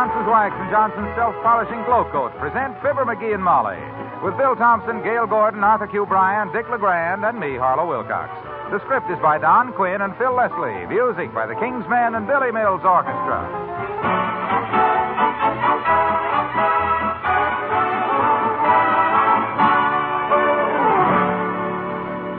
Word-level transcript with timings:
Johnson's 0.00 0.32
Wax 0.32 0.56
and 0.56 0.70
Johnson's 0.70 1.12
Self-Polishing 1.14 1.84
Glow 1.84 2.08
Coat 2.08 2.32
present 2.40 2.72
Fibber 2.80 3.04
McGee 3.04 3.36
and 3.36 3.44
Molly 3.44 3.76
with 4.24 4.32
Bill 4.40 4.56
Thompson, 4.56 5.04
Gale 5.04 5.26
Gordon, 5.26 5.60
Arthur 5.60 5.88
Q. 5.88 6.06
Bryan, 6.06 6.50
Dick 6.56 6.64
LeGrand, 6.70 7.22
and 7.22 7.38
me, 7.38 7.60
Harlow 7.60 7.84
Wilcox. 7.84 8.32
The 8.72 8.80
script 8.80 9.10
is 9.12 9.20
by 9.20 9.36
Don 9.36 9.74
Quinn 9.74 10.00
and 10.00 10.16
Phil 10.16 10.32
Leslie. 10.32 10.88
Music 10.88 11.28
by 11.36 11.44
the 11.44 11.52
King's 11.52 11.84
Men 11.92 12.14
and 12.16 12.26
Billy 12.26 12.48
Mills 12.48 12.80
Orchestra. 12.80 13.44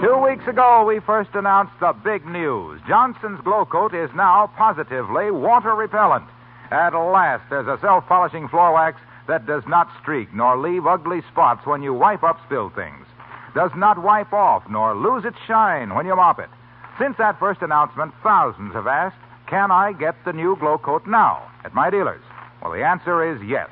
Two 0.01 0.17
weeks 0.17 0.49
ago, 0.49 0.83
we 0.89 0.97
first 1.05 1.29
announced 1.35 1.77
the 1.79 1.93
big 1.93 2.25
news. 2.25 2.81
Johnson's 2.87 3.39
Glow 3.41 3.65
Coat 3.65 3.93
is 3.93 4.09
now 4.17 4.49
positively 4.57 5.29
water 5.29 5.75
repellent. 5.75 6.25
At 6.71 6.93
last, 6.93 7.43
there's 7.49 7.67
a 7.67 7.77
self 7.81 8.07
polishing 8.07 8.47
floor 8.47 8.73
wax 8.73 8.97
that 9.27 9.45
does 9.45 9.63
not 9.67 9.89
streak 10.01 10.33
nor 10.33 10.57
leave 10.57 10.87
ugly 10.87 11.21
spots 11.29 11.65
when 11.65 11.83
you 11.83 11.93
wipe 11.93 12.23
up 12.23 12.39
spilled 12.45 12.73
things, 12.75 13.05
does 13.53 13.71
not 13.75 14.01
wipe 14.01 14.31
off 14.31 14.63
nor 14.69 14.95
lose 14.95 15.25
its 15.25 15.37
shine 15.45 15.93
when 15.93 16.05
you 16.05 16.15
mop 16.15 16.39
it. 16.39 16.49
Since 16.97 17.17
that 17.17 17.39
first 17.39 17.61
announcement, 17.61 18.13
thousands 18.23 18.73
have 18.73 18.87
asked, 18.87 19.17
Can 19.47 19.69
I 19.69 19.91
get 19.91 20.15
the 20.23 20.31
new 20.31 20.55
Glow 20.55 20.77
Coat 20.77 21.05
now 21.05 21.43
at 21.65 21.73
my 21.73 21.89
dealers? 21.89 22.23
Well, 22.61 22.71
the 22.71 22.85
answer 22.85 23.35
is 23.35 23.41
yes. 23.43 23.69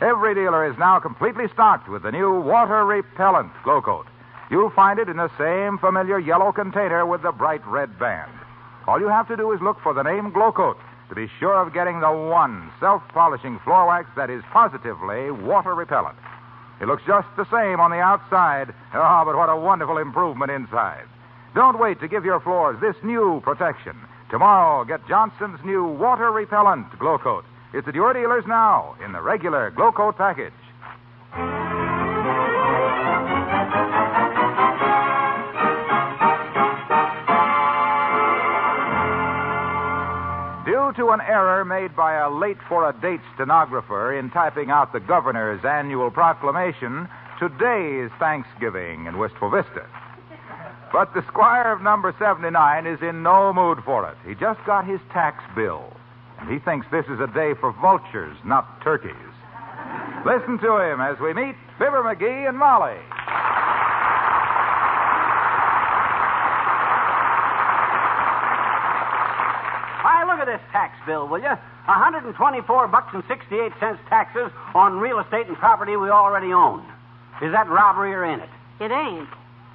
Every 0.00 0.34
dealer 0.34 0.66
is 0.68 0.76
now 0.78 0.98
completely 0.98 1.46
stocked 1.52 1.88
with 1.88 2.02
the 2.02 2.10
new 2.10 2.40
water 2.40 2.84
repellent 2.84 3.52
Glow 3.62 3.80
Coat. 3.82 4.06
You'll 4.50 4.70
find 4.70 4.98
it 4.98 5.08
in 5.08 5.16
the 5.16 5.30
same 5.38 5.78
familiar 5.78 6.18
yellow 6.18 6.50
container 6.50 7.06
with 7.06 7.22
the 7.22 7.30
bright 7.30 7.64
red 7.68 8.00
band. 8.00 8.32
All 8.88 8.98
you 8.98 9.08
have 9.08 9.28
to 9.28 9.36
do 9.36 9.52
is 9.52 9.60
look 9.60 9.80
for 9.80 9.94
the 9.94 10.02
name 10.02 10.32
Glow 10.32 10.50
Coat 10.50 10.76
to 11.12 11.20
be 11.20 11.30
sure 11.38 11.60
of 11.60 11.74
getting 11.74 12.00
the 12.00 12.10
one 12.10 12.72
self 12.80 13.02
polishing 13.12 13.58
floor 13.64 13.86
wax 13.86 14.08
that 14.16 14.30
is 14.30 14.42
positively 14.50 15.30
water 15.30 15.74
repellent. 15.74 16.16
It 16.80 16.88
looks 16.88 17.02
just 17.06 17.28
the 17.36 17.44
same 17.52 17.80
on 17.80 17.90
the 17.90 18.00
outside. 18.00 18.72
Oh, 18.94 19.22
but 19.26 19.36
what 19.36 19.50
a 19.50 19.56
wonderful 19.56 19.98
improvement 19.98 20.50
inside. 20.50 21.04
Don't 21.54 21.78
wait 21.78 22.00
to 22.00 22.08
give 22.08 22.24
your 22.24 22.40
floors 22.40 22.80
this 22.80 22.96
new 23.02 23.42
protection. 23.44 23.94
Tomorrow, 24.30 24.86
get 24.86 25.06
Johnson's 25.06 25.62
new 25.66 25.84
water 25.84 26.32
repellent 26.32 26.98
Glow 26.98 27.18
Coat. 27.18 27.44
It's 27.74 27.86
at 27.86 27.94
your 27.94 28.14
dealers 28.14 28.44
now 28.48 28.96
in 29.04 29.12
the 29.12 29.20
regular 29.20 29.70
Glow 29.70 29.92
Coat 29.92 30.16
package. 30.16 30.61
To 40.96 41.08
an 41.08 41.22
error 41.22 41.64
made 41.64 41.96
by 41.96 42.14
a 42.20 42.28
late 42.28 42.58
for 42.68 42.86
a 42.86 42.92
date 42.92 43.22
stenographer 43.34 44.12
in 44.12 44.30
typing 44.30 44.70
out 44.70 44.92
the 44.92 45.00
governor's 45.00 45.64
annual 45.64 46.10
proclamation, 46.10 47.08
today 47.40 48.04
is 48.04 48.12
Thanksgiving 48.18 49.06
in 49.06 49.16
Wistful 49.16 49.50
Vista. 49.50 49.86
But 50.92 51.14
the 51.14 51.24
squire 51.28 51.72
of 51.72 51.80
number 51.80 52.14
79 52.18 52.86
is 52.86 53.00
in 53.00 53.22
no 53.22 53.54
mood 53.54 53.78
for 53.86 54.06
it. 54.06 54.18
He 54.28 54.34
just 54.34 54.60
got 54.66 54.86
his 54.86 55.00
tax 55.12 55.42
bill, 55.56 55.90
and 56.38 56.50
he 56.50 56.58
thinks 56.58 56.86
this 56.92 57.06
is 57.06 57.20
a 57.20 57.32
day 57.32 57.54
for 57.58 57.72
vultures, 57.80 58.36
not 58.44 58.82
turkeys. 58.82 59.32
Listen 60.26 60.58
to 60.58 60.76
him 60.76 61.00
as 61.00 61.18
we 61.20 61.32
meet 61.32 61.56
Fibber 61.78 62.02
McGee 62.04 62.48
and 62.48 62.58
Molly. 62.58 63.00
Why, 70.02 70.24
look 70.26 70.38
at 70.38 70.41
this 70.52 70.60
tax 70.70 70.92
bill, 71.06 71.26
will 71.26 71.40
you? 71.40 71.56
124 71.88 72.88
bucks 72.88 73.10
and 73.14 73.24
68 73.26 73.72
cents 73.80 73.98
taxes 74.08 74.52
on 74.74 75.00
real 75.00 75.18
estate 75.18 75.48
and 75.48 75.56
property 75.56 75.96
we 75.96 76.10
already 76.10 76.52
own. 76.52 76.84
Is 77.40 77.50
that 77.52 77.68
robbery 77.68 78.12
or 78.12 78.24
ain't 78.24 78.42
it? 78.42 78.52
It 78.78 78.92
ain't. 78.92 79.28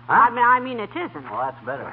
Huh? 0.05 0.13
I 0.13 0.29
mean, 0.29 0.45
I 0.45 0.59
mean, 0.61 0.79
it 0.79 0.93
isn't. 0.93 1.25
Well, 1.29 1.41
that's 1.41 1.65
better. 1.65 1.89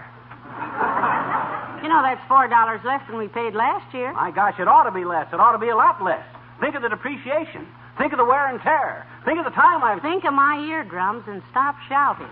You 1.83 1.89
know, 1.89 2.03
that's 2.05 2.21
four 2.29 2.47
dollars 2.49 2.81
less 2.85 3.01
than 3.09 3.19
we 3.19 3.29
paid 3.29 3.55
last 3.55 3.93
year. 3.93 4.13
My 4.13 4.31
gosh, 4.31 4.55
it 4.61 4.69
ought 4.69 4.85
to 4.85 4.93
be 4.93 5.05
less. 5.05 5.27
It 5.33 5.41
ought 5.41 5.53
to 5.53 5.59
be 5.59 5.69
a 5.69 5.77
lot 5.77 6.03
less. 6.05 6.25
Think 6.61 6.77
of 6.77 6.83
the 6.83 6.89
depreciation. 6.89 7.67
Think 7.99 8.13
of 8.13 8.19
the 8.19 8.25
wear 8.25 8.47
and 8.49 8.61
tear. 8.61 9.07
Think 9.25 9.39
of 9.39 9.45
the 9.45 9.57
time 9.57 9.83
I've. 9.83 10.03
Think 10.03 10.25
of 10.25 10.35
my 10.35 10.59
eardrums 10.69 11.25
and 11.27 11.43
stop 11.51 11.77
shouting. 11.89 12.29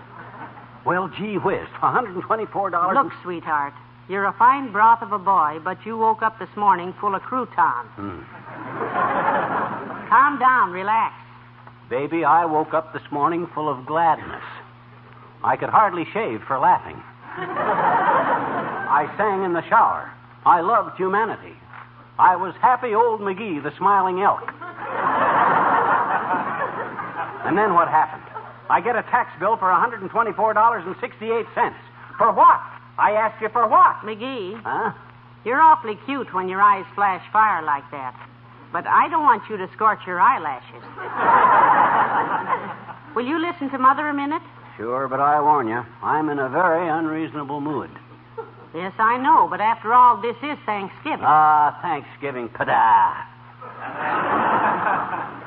Well, 0.85 1.07
gee 1.07 1.37
whiz, 1.37 1.67
$124. 1.81 2.93
Look, 2.93 3.13
sweetheart, 3.23 3.73
you're 4.09 4.25
a 4.25 4.33
fine 4.33 4.71
broth 4.71 5.01
of 5.01 5.11
a 5.11 5.19
boy, 5.19 5.59
but 5.63 5.77
you 5.85 5.97
woke 5.97 6.21
up 6.21 6.39
this 6.39 6.49
morning 6.57 6.93
full 6.99 7.15
of 7.15 7.21
croutons. 7.21 7.89
Hmm. 7.95 8.21
Calm 10.09 10.39
down, 10.39 10.71
relax. 10.71 11.15
Baby, 11.89 12.25
I 12.25 12.45
woke 12.45 12.73
up 12.73 12.93
this 12.93 13.03
morning 13.11 13.47
full 13.53 13.69
of 13.69 13.85
gladness. 13.85 14.43
I 15.43 15.55
could 15.55 15.69
hardly 15.69 16.05
shave 16.13 16.41
for 16.47 16.59
laughing. 16.59 17.01
I 17.35 19.11
sang 19.17 19.43
in 19.43 19.53
the 19.53 19.67
shower. 19.69 20.11
I 20.45 20.61
loved 20.61 20.97
humanity. 20.97 21.53
I 22.19 22.35
was 22.35 22.53
happy 22.61 22.93
old 22.93 23.21
McGee, 23.21 23.63
the 23.63 23.75
smiling 23.77 24.21
elk. 24.21 24.43
and 27.45 27.57
then 27.57 27.73
what 27.73 27.87
happened? 27.87 28.23
I 28.69 28.81
get 28.81 28.95
a 28.95 29.03
tax 29.03 29.31
bill 29.39 29.57
for 29.57 29.67
$124.68. 29.67 31.73
For 32.17 32.31
what? 32.31 32.59
I 32.97 33.11
asked 33.11 33.41
you 33.41 33.49
for 33.49 33.67
what? 33.67 33.97
McGee, 34.03 34.61
Huh? 34.63 34.91
you're 35.43 35.61
awfully 35.61 35.97
cute 36.05 36.33
when 36.33 36.47
your 36.47 36.61
eyes 36.61 36.85
flash 36.95 37.23
fire 37.31 37.61
like 37.63 37.89
that. 37.91 38.15
But 38.71 38.87
I 38.87 39.07
don't 39.09 39.23
want 39.23 39.43
you 39.49 39.57
to 39.57 39.67
scorch 39.73 39.99
your 40.07 40.19
eyelashes. 40.19 40.83
Will 43.15 43.25
you 43.25 43.39
listen 43.39 43.69
to 43.71 43.77
Mother 43.77 44.07
a 44.09 44.13
minute? 44.13 44.41
Sure, 44.77 45.07
but 45.07 45.19
I 45.19 45.39
warn 45.41 45.67
you, 45.67 45.83
I'm 46.01 46.29
in 46.29 46.39
a 46.39 46.49
very 46.49 46.87
unreasonable 46.89 47.61
mood. 47.61 47.89
Yes, 48.73 48.93
I 48.97 49.17
know, 49.17 49.47
but 49.49 49.61
after 49.61 49.93
all, 49.93 50.17
this 50.19 50.35
is 50.41 50.57
Thanksgiving. 50.65 51.21
Ah, 51.21 51.77
Thanksgiving, 51.83 52.49
pada. 52.49 53.13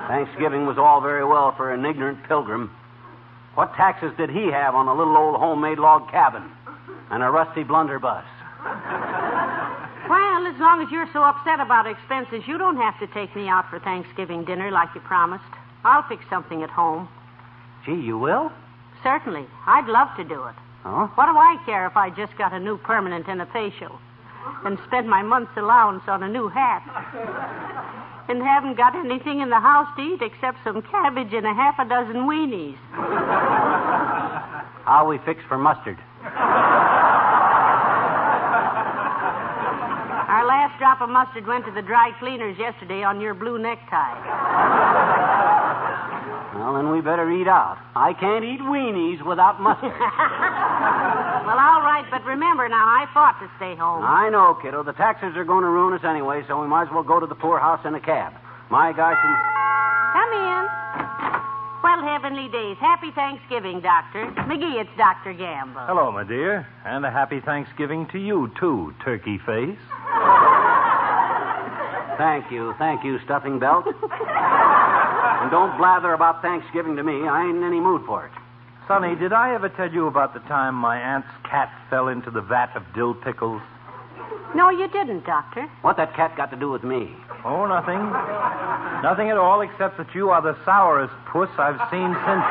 Thanksgiving 0.07 0.67
was 0.67 0.79
all 0.79 1.01
very 1.01 1.25
well 1.25 1.53
for 1.57 1.73
an 1.75 1.85
ignorant 1.85 2.23
pilgrim. 2.29 2.71
What 3.55 3.75
taxes 3.75 4.13
did 4.17 4.31
he 4.31 4.47
have 4.53 4.77
on 4.77 4.87
a 4.87 4.95
little 4.95 5.17
old 5.17 5.37
homemade 5.37 5.79
log 5.79 6.09
cabin 6.11 6.45
and 7.11 7.23
a 7.23 7.31
rusty 7.31 7.63
blunderbuss? 7.63 8.25
Well, 10.09 10.47
as 10.47 10.59
long 10.61 10.83
as 10.83 10.91
you're 10.91 11.09
so 11.13 11.23
upset 11.23 11.61
about 11.61 11.87
expenses, 11.87 12.47
you 12.47 12.59
don't 12.59 12.77
have 12.77 12.99
to 13.01 13.07
take 13.09 13.35
me 13.35 13.49
out 13.49 13.69
for 13.71 13.79
Thanksgiving 13.81 14.45
dinner 14.45 14.71
like 14.71 14.89
you 14.95 15.01
promised. 15.01 15.45
I'll 15.85 16.07
fix 16.09 16.25
something 16.31 16.63
at 16.63 16.71
home. 16.71 17.09
Gee, 17.85 17.95
you 17.95 18.19
will? 18.19 18.53
Certainly. 19.03 19.47
I'd 19.67 19.87
love 19.87 20.09
to 20.17 20.25
do 20.25 20.45
it. 20.47 20.55
Huh? 20.83 21.09
What 21.15 21.27
do 21.27 21.37
I 21.37 21.57
care 21.67 21.87
if 21.87 21.97
I 21.97 22.11
just 22.11 22.37
got 22.39 22.53
a 22.53 22.59
new 22.61 22.79
permanent 22.79 23.27
and 23.29 23.43
a 23.43 23.47
facial? 23.47 23.99
And 24.65 24.79
spent 24.87 25.07
my 25.09 25.23
month's 25.23 25.57
allowance 25.57 26.05
on 26.07 26.23
a 26.23 26.29
new 26.29 26.49
hat. 26.49 26.83
And 28.29 28.43
haven't 28.43 28.77
got 28.77 28.95
anything 28.95 29.41
in 29.41 29.51
the 29.51 29.61
house 29.61 29.89
to 29.97 30.03
eat 30.03 30.23
except 30.23 30.59
some 30.65 30.83
cabbage 30.83 31.33
and 31.33 31.47
a 31.47 31.55
half 31.55 31.79
a 31.79 31.89
dozen 31.89 32.27
weenies. 32.27 32.77
How 34.87 35.07
we 35.09 35.19
fix 35.19 35.43
for 35.49 35.59
mustard? 35.59 35.99
Our 40.27 40.45
last 40.45 40.76
drop 40.87 41.01
of 41.01 41.11
mustard 41.11 41.45
went 41.49 41.65
to 41.67 41.73
the 41.73 41.83
dry 41.83 42.13
cleaners 42.21 42.57
yesterday 42.57 43.03
on 43.03 43.21
your 43.21 43.35
blue 43.35 43.59
necktie. 43.59 44.15
Well, 46.55 46.79
then 46.79 46.95
we 46.95 47.01
better 47.01 47.27
eat 47.27 47.49
out. 47.49 47.75
I 47.97 48.15
can't 48.15 48.45
eat 48.45 48.61
weenies 48.61 49.19
without 49.27 49.61
mustard. 49.61 49.91
Well, 51.47 51.63
all 51.63 51.81
right, 51.81 52.05
but 52.11 52.25
remember 52.25 52.69
now, 52.69 52.83
I 52.83 53.07
fought 53.15 53.39
to 53.39 53.49
stay 53.57 53.77
home. 53.77 54.03
I 54.03 54.29
know, 54.31 54.59
kiddo. 54.61 54.83
The 54.83 54.93
taxes 54.93 55.37
are 55.37 55.45
going 55.45 55.63
to 55.63 55.71
ruin 55.71 55.95
us 55.95 56.03
anyway, 56.03 56.43
so 56.49 56.61
we 56.61 56.67
might 56.67 56.89
as 56.89 56.93
well 56.93 57.05
go 57.05 57.21
to 57.21 57.27
the 57.27 57.37
poorhouse 57.37 57.79
in 57.87 57.95
a 57.95 58.01
cab. 58.01 58.35
My 58.69 58.91
gosh, 58.93 59.15
and... 59.15 59.37
Come 60.11 60.33
in. 60.35 60.63
Well, 61.87 62.03
heavenly 62.03 62.51
days. 62.51 62.77
Happy 62.81 63.13
Thanksgiving, 63.15 63.81
Doctor. 63.81 64.27
McGee, 64.51 64.81
it's 64.83 64.91
Dr. 64.99 65.35
Gamble. 65.35 65.87
Hello, 65.87 66.11
my 66.11 66.25
dear. 66.25 66.67
And 66.85 67.07
a 67.07 67.13
happy 67.13 67.39
Thanksgiving 67.39 68.09
to 68.11 68.19
you, 68.19 68.51
too, 68.59 68.93
turkey 69.05 69.39
face. 69.47 69.79
Thank 72.19 72.51
you, 72.51 72.75
thank 72.79 73.05
you, 73.05 73.19
stuffing 73.25 73.59
belt. 73.59 73.87
and 75.47 75.51
don't 75.51 75.77
blather 75.79 76.13
about 76.15 76.43
Thanksgiving 76.43 76.97
to 76.97 77.05
me. 77.05 77.29
I 77.29 77.45
ain't 77.45 77.57
in 77.57 77.65
any 77.65 77.81
mood 77.81 78.03
for 78.07 78.27
it. 78.27 78.33
Sonny, 78.89 79.17
did 79.17 79.33
I 79.33 79.55
ever 79.55 79.69
tell 79.69 79.91
you 79.91 80.07
about 80.07 80.33
the 80.33 80.41
time 80.41 80.75
my 80.75 80.97
aunt's 80.97 81.29
cat 81.49 81.71
fell 81.91 82.09
into 82.09 82.31
the 82.31 82.41
vat 82.41 82.71
of 82.77 82.83
dill 82.95 83.15
pickles? 83.15 83.61
No, 84.55 84.71
you 84.71 84.89
didn't, 84.89 85.27
Doctor. 85.27 85.69
What 85.83 85.97
that 85.97 86.15
cat 86.15 86.37
got 86.37 86.51
to 86.51 86.57
do 86.57 86.71
with 86.71 86.85
me? 86.85 87.11
Oh, 87.45 87.67
nothing. 87.67 87.99
Nothing 89.03 89.29
at 89.31 89.37
all, 89.37 89.61
except 89.61 89.99
that 89.99 90.15
you 90.15 90.31
are 90.31 90.41
the 90.41 90.57
sourest 90.65 91.13
puss 91.31 91.51
I've 91.59 91.79
seen 91.91 92.15
since 92.15 92.45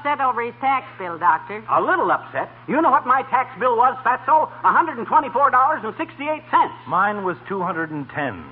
upset 0.00 0.20
over 0.20 0.42
his 0.42 0.54
tax 0.60 0.86
bill, 0.98 1.18
Doctor. 1.18 1.62
A 1.70 1.80
little 1.80 2.10
upset. 2.10 2.48
You 2.68 2.80
know 2.80 2.90
what 2.90 3.06
my 3.06 3.22
tax 3.30 3.50
bill 3.60 3.76
was, 3.76 3.96
Fatso? 4.04 4.50
$124.68. 4.62 6.88
Mine 6.88 7.24
was 7.24 7.36
210 7.48 8.44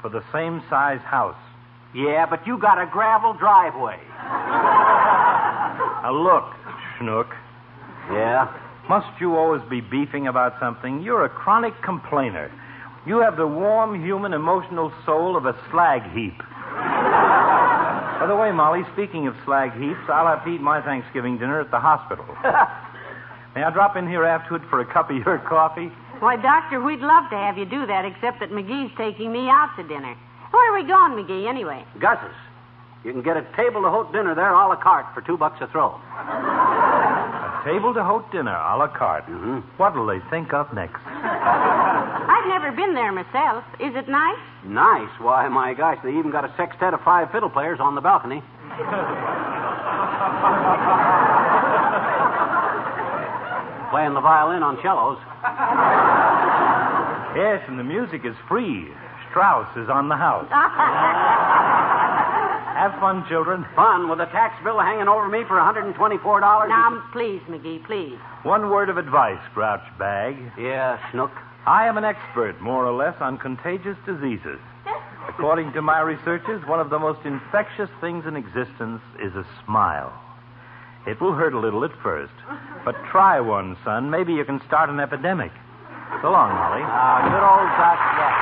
for 0.00 0.08
the 0.08 0.22
same 0.32 0.62
size 0.70 1.00
house. 1.04 1.36
Yeah, 1.94 2.26
but 2.28 2.46
you 2.46 2.58
got 2.58 2.80
a 2.80 2.86
gravel 2.86 3.34
driveway. 3.34 3.98
Now, 6.04 6.12
look, 6.12 6.44
Schnook. 6.98 7.30
Yeah? 8.12 8.52
Must 8.90 9.06
you 9.22 9.36
always 9.36 9.62
be 9.70 9.80
beefing 9.80 10.26
about 10.26 10.52
something? 10.60 11.00
You're 11.00 11.24
a 11.24 11.30
chronic 11.30 11.72
complainer. 11.82 12.52
You 13.06 13.20
have 13.20 13.38
the 13.38 13.46
warm, 13.46 14.04
human, 14.04 14.34
emotional 14.34 14.92
soul 15.06 15.34
of 15.34 15.46
a 15.46 15.56
slag 15.70 16.02
heap. 16.14 16.34
By 18.20 18.26
the 18.28 18.36
way, 18.36 18.52
Molly, 18.52 18.82
speaking 18.94 19.26
of 19.26 19.34
slag 19.44 19.72
heaps, 19.78 20.00
I'll 20.08 20.26
have 20.26 20.44
to 20.44 20.50
eat 20.50 20.60
my 20.60 20.80
Thanksgiving 20.80 21.36
dinner 21.38 21.60
at 21.60 21.70
the 21.70 21.78
hospital. 21.80 22.24
May 23.54 23.62
I 23.62 23.70
drop 23.70 23.96
in 23.96 24.08
here 24.08 24.24
afterward 24.24 24.62
for 24.70 24.80
a 24.80 24.86
cup 24.86 25.10
of 25.10 25.16
your 25.16 25.38
coffee? 25.38 25.90
Why, 26.20 26.36
Doctor, 26.36 26.80
we'd 26.80 27.00
love 27.00 27.28
to 27.30 27.36
have 27.36 27.58
you 27.58 27.64
do 27.66 27.86
that, 27.86 28.04
except 28.04 28.40
that 28.40 28.50
McGee's 28.50 28.92
taking 28.96 29.32
me 29.32 29.48
out 29.48 29.70
to 29.76 29.82
dinner. 29.82 30.14
Where 30.52 30.72
are 30.72 30.80
we 30.80 30.86
going, 30.86 31.12
McGee, 31.12 31.46
anyway? 31.48 31.84
Gus's. 32.00 32.34
You 33.04 33.12
can 33.12 33.22
get 33.22 33.36
a 33.36 33.42
table 33.56 33.82
d'hote 33.82 34.12
dinner 34.12 34.34
there, 34.34 34.48
a 34.54 34.68
la 34.68 34.76
carte, 34.76 35.06
for 35.12 35.20
two 35.20 35.36
bucks 35.36 35.58
a 35.60 35.66
throw. 35.68 35.88
A 36.18 37.62
table 37.64 37.92
d'hote 37.92 38.30
dinner, 38.32 38.54
a 38.54 38.76
la 38.78 38.88
carte. 38.88 39.26
Mhm. 39.28 39.62
What'll 39.76 40.06
they 40.06 40.20
think 40.30 40.54
of 40.54 40.72
next? 40.72 41.02
I've 42.74 42.78
never 42.78 42.88
been 42.88 42.94
there 42.96 43.12
myself. 43.12 43.62
Is 43.78 43.94
it 43.94 44.08
nice? 44.08 44.36
Nice. 44.66 45.10
Why, 45.20 45.46
my 45.48 45.74
gosh, 45.74 45.98
they 46.02 46.10
even 46.10 46.32
got 46.32 46.44
a 46.44 46.52
sextet 46.56 46.92
of 46.92 47.00
five 47.04 47.30
fiddle 47.30 47.48
players 47.48 47.78
on 47.80 47.94
the 47.94 48.00
balcony. 48.00 48.42
Playing 53.94 54.14
the 54.14 54.20
violin 54.20 54.64
on 54.66 54.74
cellos. 54.82 55.18
Yes, 57.38 57.62
and 57.68 57.78
the 57.78 57.84
music 57.84 58.22
is 58.24 58.34
free. 58.48 58.88
Strauss 59.30 59.68
is 59.76 59.88
on 59.88 60.08
the 60.08 60.16
house. 60.16 60.48
Have 62.74 62.98
fun, 62.98 63.24
children. 63.28 63.64
Fun 63.76 64.10
with 64.10 64.18
a 64.18 64.26
tax 64.26 64.56
bill 64.64 64.80
hanging 64.80 65.06
over 65.06 65.28
me 65.28 65.44
for 65.46 65.54
$124. 65.54 66.68
now, 66.68 67.04
please, 67.12 67.40
McGee, 67.48 67.84
please. 67.86 68.18
One 68.42 68.68
word 68.68 68.88
of 68.88 68.98
advice, 68.98 69.38
Grouch 69.54 69.86
Bag. 69.96 70.34
Yeah, 70.58 70.98
Snook. 71.12 71.30
I 71.66 71.86
am 71.86 71.96
an 71.96 72.04
expert, 72.04 72.60
more 72.60 72.84
or 72.86 72.92
less, 72.92 73.16
on 73.20 73.38
contagious 73.38 73.96
diseases. 74.04 74.60
According 75.28 75.72
to 75.72 75.82
my 75.82 76.00
researches, 76.00 76.60
one 76.66 76.78
of 76.78 76.90
the 76.90 76.98
most 76.98 77.24
infectious 77.24 77.88
things 78.00 78.26
in 78.26 78.36
existence 78.36 79.00
is 79.18 79.34
a 79.34 79.46
smile. 79.64 80.12
It 81.06 81.20
will 81.20 81.32
hurt 81.32 81.54
a 81.54 81.58
little 81.58 81.84
at 81.84 81.92
first, 82.02 82.32
but 82.84 82.94
try 83.10 83.40
one, 83.40 83.76
son. 83.84 84.10
Maybe 84.10 84.34
you 84.34 84.44
can 84.44 84.60
start 84.66 84.90
an 84.90 85.00
epidemic. 85.00 85.52
So 86.20 86.30
long, 86.30 86.52
Molly. 86.52 86.84
Ah, 86.84 87.20
good 87.28 87.44
old 87.44 87.68
Doc 87.80 87.98
Jack. 88.16 88.36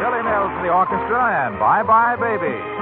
Billy 0.00 0.22
Mills 0.22 0.52
to 0.56 0.62
the 0.62 0.72
orchestra 0.72 1.48
and 1.48 1.58
Bye 1.58 1.82
Bye 1.82 2.16
Baby. 2.16 2.77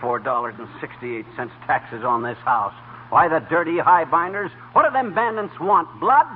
$124.68 0.00 1.50
taxes 1.66 2.04
on 2.04 2.22
this 2.22 2.38
house. 2.44 2.74
Why, 3.10 3.28
the 3.28 3.40
dirty 3.48 3.78
highbinders? 3.78 4.50
What 4.72 4.84
do 4.86 4.92
them 4.92 5.14
bandits 5.14 5.54
want? 5.60 5.88
Blood? 6.00 6.26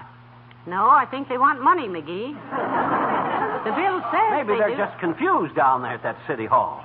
No, 0.66 0.88
I 0.88 1.06
think 1.10 1.28
they 1.28 1.38
want 1.38 1.60
money, 1.62 1.88
McGee. 1.88 2.34
the 3.64 3.72
bill 3.72 4.00
says 4.12 4.30
Maybe 4.30 4.52
they 4.54 4.58
they're 4.58 4.70
do. 4.70 4.76
just 4.76 4.98
confused 5.00 5.54
down 5.56 5.82
there 5.82 5.92
at 5.94 6.02
that 6.02 6.16
city 6.28 6.46
hall. 6.46 6.84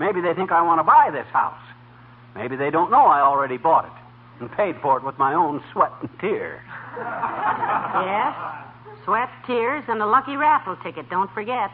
Maybe 0.00 0.20
they 0.20 0.32
think 0.34 0.52
I 0.52 0.62
want 0.62 0.78
to 0.78 0.84
buy 0.84 1.10
this 1.12 1.26
house. 1.32 1.60
Maybe 2.34 2.56
they 2.56 2.70
don't 2.70 2.90
know 2.90 3.06
I 3.06 3.20
already 3.20 3.56
bought 3.56 3.86
it 3.86 3.92
and 4.40 4.52
paid 4.52 4.76
for 4.82 4.96
it 4.98 5.04
with 5.04 5.18
my 5.18 5.32
own 5.34 5.62
sweat 5.72 5.92
and 6.00 6.10
tears. 6.20 6.60
Yes. 6.96 8.34
Sweat, 9.04 9.28
tears, 9.46 9.84
and 9.88 10.02
a 10.02 10.06
lucky 10.06 10.36
raffle 10.36 10.76
ticket, 10.82 11.08
don't 11.08 11.30
forget. 11.32 11.70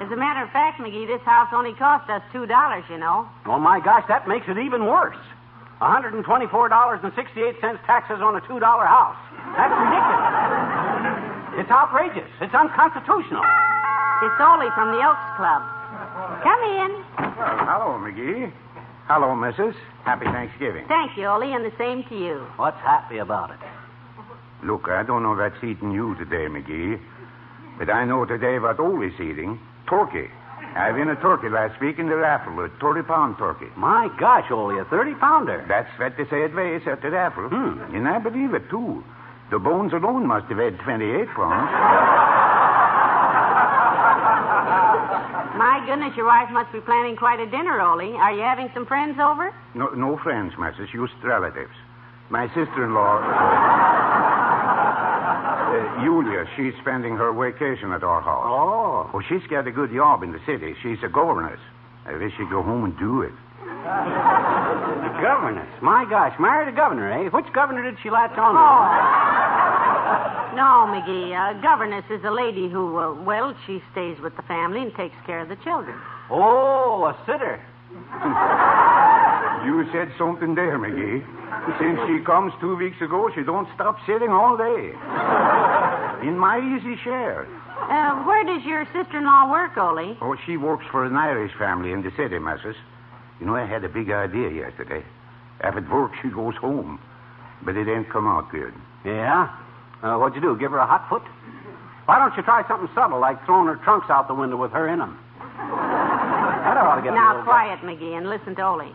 As 0.00 0.10
a 0.12 0.16
matter 0.16 0.42
of 0.44 0.50
fact, 0.50 0.80
McGee, 0.80 1.06
this 1.06 1.20
house 1.22 1.48
only 1.52 1.72
cost 1.74 2.08
us 2.10 2.22
$2, 2.32 2.90
you 2.90 2.98
know. 2.98 3.28
Oh, 3.46 3.58
my 3.58 3.80
gosh, 3.80 4.04
that 4.08 4.26
makes 4.28 4.46
it 4.48 4.58
even 4.58 4.84
worse. 4.86 5.16
$124.68 5.80 7.86
taxes 7.86 8.20
on 8.20 8.36
a 8.36 8.40
$2 8.40 8.60
house. 8.60 9.16
That's 9.56 9.74
ridiculous. 9.74 11.60
It's 11.60 11.70
outrageous. 11.70 12.28
It's 12.40 12.54
unconstitutional. 12.54 13.44
It's 14.22 14.40
Ole 14.40 14.70
from 14.74 14.92
the 14.92 15.00
Elks 15.00 15.36
Club. 15.36 15.62
Come 16.42 16.62
in. 16.64 17.04
Well, 17.36 17.58
hello, 17.64 17.98
McGee. 18.00 18.50
Hello, 19.06 19.28
Mrs. 19.36 19.74
Happy 20.04 20.26
Thanksgiving. 20.26 20.86
Thank 20.88 21.16
you, 21.16 21.26
Ole, 21.26 21.52
and 21.52 21.64
the 21.64 21.72
same 21.76 22.02
to 22.04 22.16
you. 22.18 22.46
What's 22.56 22.80
happy 22.80 23.18
about 23.18 23.50
it? 23.50 23.58
Look, 24.64 24.88
I 24.88 25.02
don't 25.02 25.22
know 25.22 25.34
what's 25.34 25.62
eating 25.62 25.92
you 25.92 26.14
today, 26.16 26.46
McGee, 26.48 26.98
but 27.78 27.90
I 27.90 28.04
know 28.04 28.24
today 28.24 28.58
what 28.58 28.78
Ole's 28.80 29.14
eating. 29.20 29.60
Turkey. 29.88 30.28
I 30.74 30.90
won 30.90 31.08
a 31.08 31.16
turkey 31.16 31.48
last 31.48 31.80
week 31.80 31.98
in 31.98 32.08
the 32.08 32.16
raffle, 32.16 32.64
a 32.64 32.68
30 32.80 33.02
pound 33.02 33.38
turkey. 33.38 33.66
My 33.76 34.08
gosh, 34.18 34.50
Ole, 34.50 34.80
a 34.80 34.84
30 34.84 35.14
pounder. 35.14 35.64
That's 35.68 35.88
what 35.98 36.16
they 36.16 36.24
say 36.24 36.42
it 36.42 36.54
weighs 36.54 36.82
at 36.86 37.00
the 37.02 37.10
raffle. 37.10 37.48
Hmm. 37.48 37.94
And 37.94 38.08
I 38.08 38.18
believe 38.18 38.54
it, 38.54 38.68
too. 38.70 39.04
The 39.50 39.58
bones 39.58 39.92
alone 39.92 40.26
must 40.26 40.46
have 40.46 40.58
weighed 40.58 40.78
28 40.80 41.28
pounds. 41.36 41.70
My 45.54 45.78
goodness, 45.86 46.16
your 46.16 46.26
wife 46.26 46.50
must 46.50 46.72
be 46.72 46.80
planning 46.80 47.14
quite 47.14 47.38
a 47.38 47.46
dinner, 47.46 47.80
Ole. 47.80 48.16
Are 48.16 48.32
you 48.32 48.42
having 48.42 48.68
some 48.74 48.86
friends 48.86 49.20
over? 49.20 49.54
No, 49.74 49.86
no 49.94 50.16
friends, 50.18 50.54
Mrs. 50.54 50.90
Just 50.90 51.14
relatives. 51.22 51.74
My 52.30 52.48
sister-in-law, 52.48 53.20
uh, 55.74 56.04
Julia, 56.04 56.46
she's 56.56 56.72
spending 56.80 57.16
her 57.16 57.32
vacation 57.32 57.92
at 57.92 58.02
our 58.02 58.20
house. 58.22 58.44
Oh. 58.46 59.10
Well, 59.12 59.24
she's 59.28 59.46
got 59.50 59.66
a 59.66 59.72
good 59.72 59.92
job 59.92 60.22
in 60.22 60.32
the 60.32 60.40
city. 60.46 60.74
She's 60.82 60.98
a 61.02 61.08
governess. 61.08 61.58
I 62.06 62.12
wish 62.16 62.32
she'd 62.36 62.50
go 62.50 62.62
home 62.62 62.84
and 62.84 62.96
do 62.98 63.22
it. 63.22 63.32
The 63.64 65.12
governess. 65.22 65.68
My 65.82 66.04
gosh, 66.08 66.38
married 66.38 66.68
a 66.72 66.76
governor, 66.76 67.10
eh? 67.10 67.28
Which 67.30 67.46
governor 67.52 67.82
did 67.82 67.98
she 68.02 68.10
latch 68.10 68.36
on 68.38 68.54
to? 68.54 68.60
Oh. 68.60 70.54
No, 70.54 70.86
McGee. 70.94 71.34
A 71.34 71.60
governess 71.60 72.04
is 72.10 72.22
a 72.24 72.30
lady 72.30 72.68
who, 72.70 72.96
uh, 72.98 73.14
well, 73.22 73.56
she 73.66 73.82
stays 73.92 74.20
with 74.20 74.36
the 74.36 74.42
family 74.42 74.80
and 74.82 74.94
takes 74.94 75.16
care 75.26 75.40
of 75.40 75.48
the 75.48 75.56
children. 75.64 75.98
Oh, 76.30 77.04
a 77.10 77.16
sitter. 77.26 77.60
You 79.64 79.88
said 79.92 80.12
something 80.18 80.54
there, 80.54 80.78
McGee. 80.78 81.24
Since 81.80 81.98
she 82.06 82.22
comes 82.22 82.52
two 82.60 82.76
weeks 82.76 83.00
ago, 83.00 83.30
she 83.34 83.42
don't 83.42 83.66
stop 83.74 83.96
sitting 84.06 84.28
all 84.28 84.58
day. 84.58 84.92
In 86.24 86.38
my 86.38 86.56
easy 86.58 86.96
chair. 87.04 87.46
Uh, 87.78 88.24
where 88.24 88.44
does 88.44 88.64
your 88.64 88.86
sister-in-law 88.94 89.50
work, 89.50 89.76
Ole? 89.76 90.16
Oh, 90.22 90.34
she 90.46 90.56
works 90.56 90.84
for 90.90 91.04
an 91.04 91.16
Irish 91.16 91.52
family 91.58 91.92
in 91.92 92.02
the 92.02 92.10
city, 92.16 92.36
Mrs. 92.38 92.74
You 93.40 93.46
know, 93.46 93.56
I 93.56 93.66
had 93.66 93.84
a 93.84 93.88
big 93.90 94.10
idea 94.10 94.48
yesterday. 94.50 95.04
If 95.62 95.76
it 95.76 95.88
works, 95.90 96.16
she 96.22 96.28
goes 96.30 96.54
home. 96.56 96.98
But 97.62 97.76
it 97.76 97.88
ain't 97.88 98.08
come 98.10 98.26
out 98.26 98.50
good. 98.50 98.72
Yeah? 99.04 99.54
Uh, 100.02 100.16
what'd 100.16 100.34
you 100.34 100.40
do? 100.40 100.56
Give 100.58 100.70
her 100.70 100.78
a 100.78 100.86
hot 100.86 101.08
foot? 101.10 101.22
Why 102.06 102.18
don't 102.18 102.34
you 102.36 102.42
try 102.42 102.66
something 102.68 102.88
subtle, 102.94 103.20
like 103.20 103.44
throwing 103.44 103.66
her 103.66 103.76
trunks 103.84 104.08
out 104.08 104.28
the 104.28 104.34
window 104.34 104.56
with 104.56 104.72
her 104.72 104.88
in 104.88 104.98
them? 105.00 105.18
That 105.58 106.76
ought 106.78 106.96
to 106.96 107.02
get 107.02 107.12
Now, 107.14 107.36
old- 107.36 107.44
quiet, 107.44 107.80
McGee, 107.80 108.16
and 108.16 108.28
listen 108.30 108.54
to 108.56 108.62
Ole. 108.66 108.92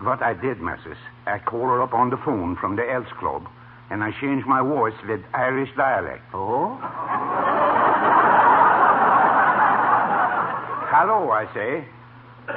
What 0.00 0.22
I 0.22 0.34
did, 0.34 0.58
Mrs., 0.58 0.96
I 1.26 1.38
called 1.40 1.64
her 1.70 1.82
up 1.82 1.92
on 1.92 2.10
the 2.10 2.16
phone 2.18 2.54
from 2.56 2.76
the 2.76 2.88
Elks 2.88 3.10
Club, 3.18 3.48
and 3.90 4.02
I 4.02 4.10
change 4.20 4.44
my 4.44 4.60
voice 4.60 4.94
with 5.08 5.20
Irish 5.32 5.70
dialect. 5.76 6.22
Oh? 6.34 6.78
Hello, 10.90 11.30
I 11.30 11.46
say. 11.54 11.84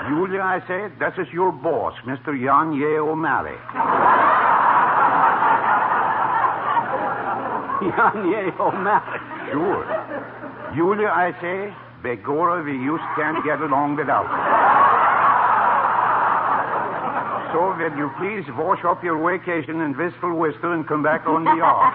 Julia, 0.09 0.41
I 0.41 0.59
say, 0.67 0.87
this 0.99 1.13
is 1.17 1.31
your 1.33 1.51
boss, 1.51 1.93
Mr. 2.05 2.31
Jan 2.31 2.73
Ye 2.73 2.97
O'Malley. 2.97 3.51
Yanye 7.81 8.59
O'Malley. 8.59 9.19
Sure. 9.51 9.83
Julia, 10.75 11.07
I 11.07 11.31
say, 11.41 11.73
Begorra, 12.03 12.63
we 12.63 12.79
just 12.87 13.03
can't 13.15 13.43
get 13.43 13.59
along 13.61 13.95
without 13.97 14.25
you. 14.25 14.70
So, 17.51 17.75
will 17.75 17.97
you 17.97 18.09
please 18.17 18.45
wash 18.55 18.83
up 18.85 19.03
your 19.03 19.17
vacation 19.19 19.81
in 19.81 19.97
Wistful 19.97 20.35
Whistle 20.35 20.71
and 20.71 20.87
come 20.87 21.03
back 21.03 21.27
on 21.27 21.43
the 21.43 21.55
yard? 21.59 21.93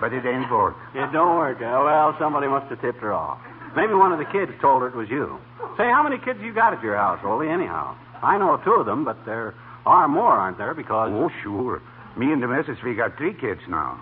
but 0.00 0.12
it 0.12 0.26
ain't 0.26 0.50
work. 0.50 0.76
It 0.94 1.10
don't 1.12 1.36
work. 1.38 1.58
Uh, 1.58 1.82
well, 1.84 2.14
somebody 2.18 2.48
must 2.48 2.66
have 2.70 2.80
tipped 2.80 3.00
her 3.00 3.12
off. 3.12 3.38
Maybe 3.76 3.94
one 3.94 4.12
of 4.12 4.18
the 4.18 4.24
kids 4.26 4.52
told 4.60 4.82
her 4.82 4.88
it 4.88 4.94
was 4.94 5.08
you. 5.08 5.38
Say, 5.78 5.84
how 5.84 6.02
many 6.02 6.18
kids 6.18 6.40
you 6.42 6.52
got 6.52 6.74
at 6.74 6.82
your 6.82 6.96
house, 6.96 7.20
Ole, 7.24 7.42
anyhow? 7.42 7.96
I 8.22 8.36
know 8.38 8.60
two 8.64 8.72
of 8.74 8.86
them, 8.86 9.04
but 9.04 9.24
there 9.24 9.54
are 9.86 10.06
more, 10.08 10.32
aren't 10.32 10.58
there? 10.58 10.74
Because. 10.74 11.10
Oh, 11.12 11.30
sure. 11.42 11.80
Me 12.16 12.32
and 12.32 12.42
the 12.42 12.48
missus, 12.48 12.76
we 12.84 12.94
got 12.94 13.16
three 13.16 13.32
kids 13.34 13.60
now. 13.68 13.98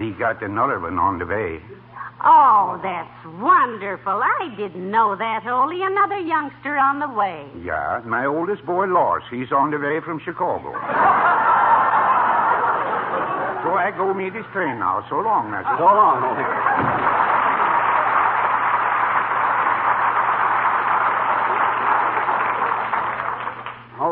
We 0.00 0.12
got 0.12 0.42
another 0.42 0.78
one 0.80 0.98
on 0.98 1.18
the 1.18 1.26
way. 1.26 1.60
Oh, 2.24 2.80
that's 2.82 3.24
wonderful. 3.38 4.20
I 4.22 4.52
didn't 4.56 4.90
know 4.90 5.14
that, 5.14 5.46
Ole. 5.46 5.82
Another 5.82 6.18
youngster 6.18 6.76
on 6.76 6.98
the 6.98 7.08
way. 7.08 7.46
Yeah, 7.62 8.02
my 8.04 8.26
oldest 8.26 8.66
boy, 8.66 8.86
Lars, 8.86 9.22
he's 9.30 9.52
on 9.52 9.70
the 9.70 9.78
way 9.78 10.00
from 10.04 10.18
Chicago. 10.24 10.72
so 13.62 13.74
I 13.78 13.92
go 13.96 14.12
meet 14.14 14.34
his 14.34 14.46
train 14.52 14.80
now. 14.80 15.06
So 15.08 15.20
long, 15.20 15.50
missus. 15.50 15.78
So 15.78 15.84
long, 15.84 16.24
Ole. 16.26 16.97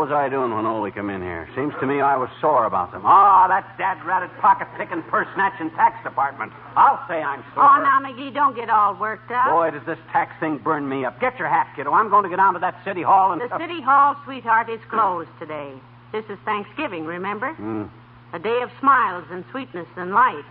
Was 0.06 0.14
I 0.14 0.28
doing 0.28 0.54
when 0.54 0.64
Ole 0.66 0.88
come 0.92 1.10
in 1.10 1.20
here? 1.20 1.48
Seems 1.56 1.75
to 1.80 1.86
me 1.86 2.00
I 2.00 2.16
was 2.16 2.30
sore 2.40 2.64
about 2.66 2.92
them. 2.92 3.02
Ah, 3.04 3.48
that 3.48 3.76
dad-ratted 3.76 4.30
pocket-picking, 4.38 5.02
purse-snatching 5.10 5.70
tax 5.70 5.98
department. 6.04 6.52
I'll 6.76 7.02
say 7.08 7.18
I'm 7.18 7.42
sore. 7.54 7.66
Oh, 7.66 7.82
now, 7.82 7.98
McGee, 7.98 8.32
don't 8.32 8.54
get 8.54 8.70
all 8.70 8.94
worked 8.94 9.32
up. 9.32 9.50
Boy, 9.50 9.72
does 9.72 9.84
this 9.84 9.98
tax 10.12 10.30
thing 10.38 10.58
burn 10.58 10.88
me 10.88 11.04
up. 11.04 11.20
Get 11.20 11.36
your 11.40 11.48
hat, 11.48 11.66
kiddo. 11.75 11.92
I'm 11.92 12.08
going 12.08 12.22
to 12.22 12.28
go 12.28 12.36
down 12.36 12.54
to 12.54 12.60
that 12.60 12.78
city 12.84 13.02
hall 13.02 13.32
and... 13.32 13.42
The 13.42 13.58
City 13.58 13.82
Hall, 13.82 14.14
sweetheart, 14.25 14.70
is 14.70 14.80
closed 14.88 15.30
today. 15.40 15.75
This 16.12 16.25
is 16.30 16.38
Thanksgiving, 16.44 17.04
remember? 17.04 17.54
Hmm. 17.54 17.86
A 18.32 18.38
day 18.38 18.62
of 18.62 18.70
smiles 18.78 19.25
and 19.32 19.44
sweetness 19.50 19.88
and 19.96 20.12
light. 20.12 20.46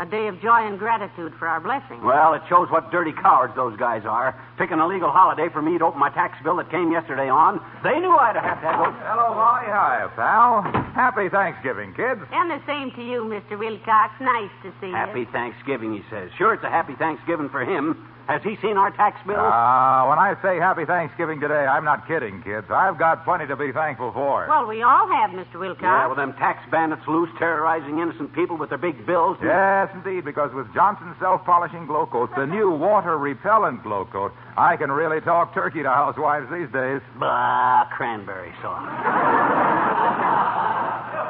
A 0.00 0.06
day 0.06 0.26
of 0.26 0.40
joy 0.40 0.66
and 0.66 0.76
gratitude 0.76 1.32
for 1.38 1.46
our 1.46 1.60
blessings. 1.60 2.02
Well, 2.02 2.34
it 2.34 2.42
shows 2.48 2.68
what 2.68 2.90
dirty 2.90 3.12
cowards 3.12 3.54
those 3.54 3.76
guys 3.78 4.02
are. 4.04 4.34
Picking 4.58 4.80
a 4.80 4.86
legal 4.88 5.08
holiday 5.08 5.48
for 5.52 5.62
me 5.62 5.78
to 5.78 5.84
open 5.84 6.00
my 6.00 6.10
tax 6.10 6.36
bill 6.42 6.56
that 6.56 6.68
came 6.68 6.90
yesterday 6.90 7.28
on. 7.28 7.62
They 7.84 8.00
knew 8.00 8.10
I'd 8.10 8.34
have 8.34 8.60
to 8.60 8.66
have 8.66 8.78
those... 8.82 8.94
Hello, 9.06 9.34
Molly. 9.38 9.70
Hi, 9.70 10.10
pal. 10.16 10.62
Happy 10.94 11.28
Thanksgiving, 11.28 11.94
kids. 11.94 12.20
And 12.32 12.50
the 12.50 12.58
same 12.66 12.90
to 12.98 13.02
you, 13.06 13.22
Mr. 13.22 13.56
Wilcox. 13.56 14.14
Nice 14.20 14.50
to 14.64 14.72
see 14.80 14.88
you. 14.88 14.94
Happy. 14.94 15.26
Thanksgiving, 15.30 15.94
he 15.94 16.02
says. 16.10 16.30
Sure, 16.36 16.54
it's 16.54 16.64
a 16.64 16.70
happy 16.70 16.94
Thanksgiving 16.98 17.48
for 17.48 17.62
him. 17.62 18.08
Has 18.26 18.42
he 18.42 18.56
seen 18.62 18.76
our 18.78 18.90
tax 18.90 19.20
bill? 19.26 19.36
Ah, 19.38 20.08
when 20.08 20.18
I 20.18 20.32
say 20.40 20.56
happy 20.58 20.86
Thanksgiving 20.86 21.40
today, 21.40 21.66
I'm 21.68 21.84
not 21.84 22.08
kidding, 22.08 22.40
kids. 22.42 22.66
I've 22.70 22.98
got 22.98 23.24
plenty 23.24 23.46
to 23.46 23.56
be 23.56 23.70
thankful 23.70 24.12
for. 24.12 24.46
Well, 24.48 24.66
we 24.66 24.80
all 24.82 25.06
have, 25.08 25.30
Mr. 25.30 25.60
Wilcox. 25.60 25.82
yeah, 25.82 26.06
well, 26.06 26.16
them 26.16 26.32
tax 26.34 26.64
bandits 26.70 27.02
loose 27.06 27.28
terrorizing 27.38 27.98
innocent 27.98 28.32
people 28.34 28.56
with 28.56 28.70
their 28.70 28.78
big 28.78 29.04
bills. 29.06 29.36
Yes, 29.42 29.90
indeed, 29.92 30.24
because 30.24 30.52
with 30.54 30.72
Johnson's 30.72 31.16
self-polishing 31.20 31.86
glow 31.86 32.06
coat, 32.06 32.30
the 32.34 32.46
new 32.46 32.70
water-repellent 32.70 33.82
glow 33.82 34.06
coat, 34.06 34.32
I 34.56 34.76
can 34.76 34.90
really 34.90 35.20
talk 35.20 35.52
turkey 35.52 35.82
to 35.82 35.90
housewives 35.90 36.48
these 36.50 36.72
days. 36.72 37.02
Bah, 37.20 37.84
cranberry 37.92 38.54
sauce. 38.62 39.83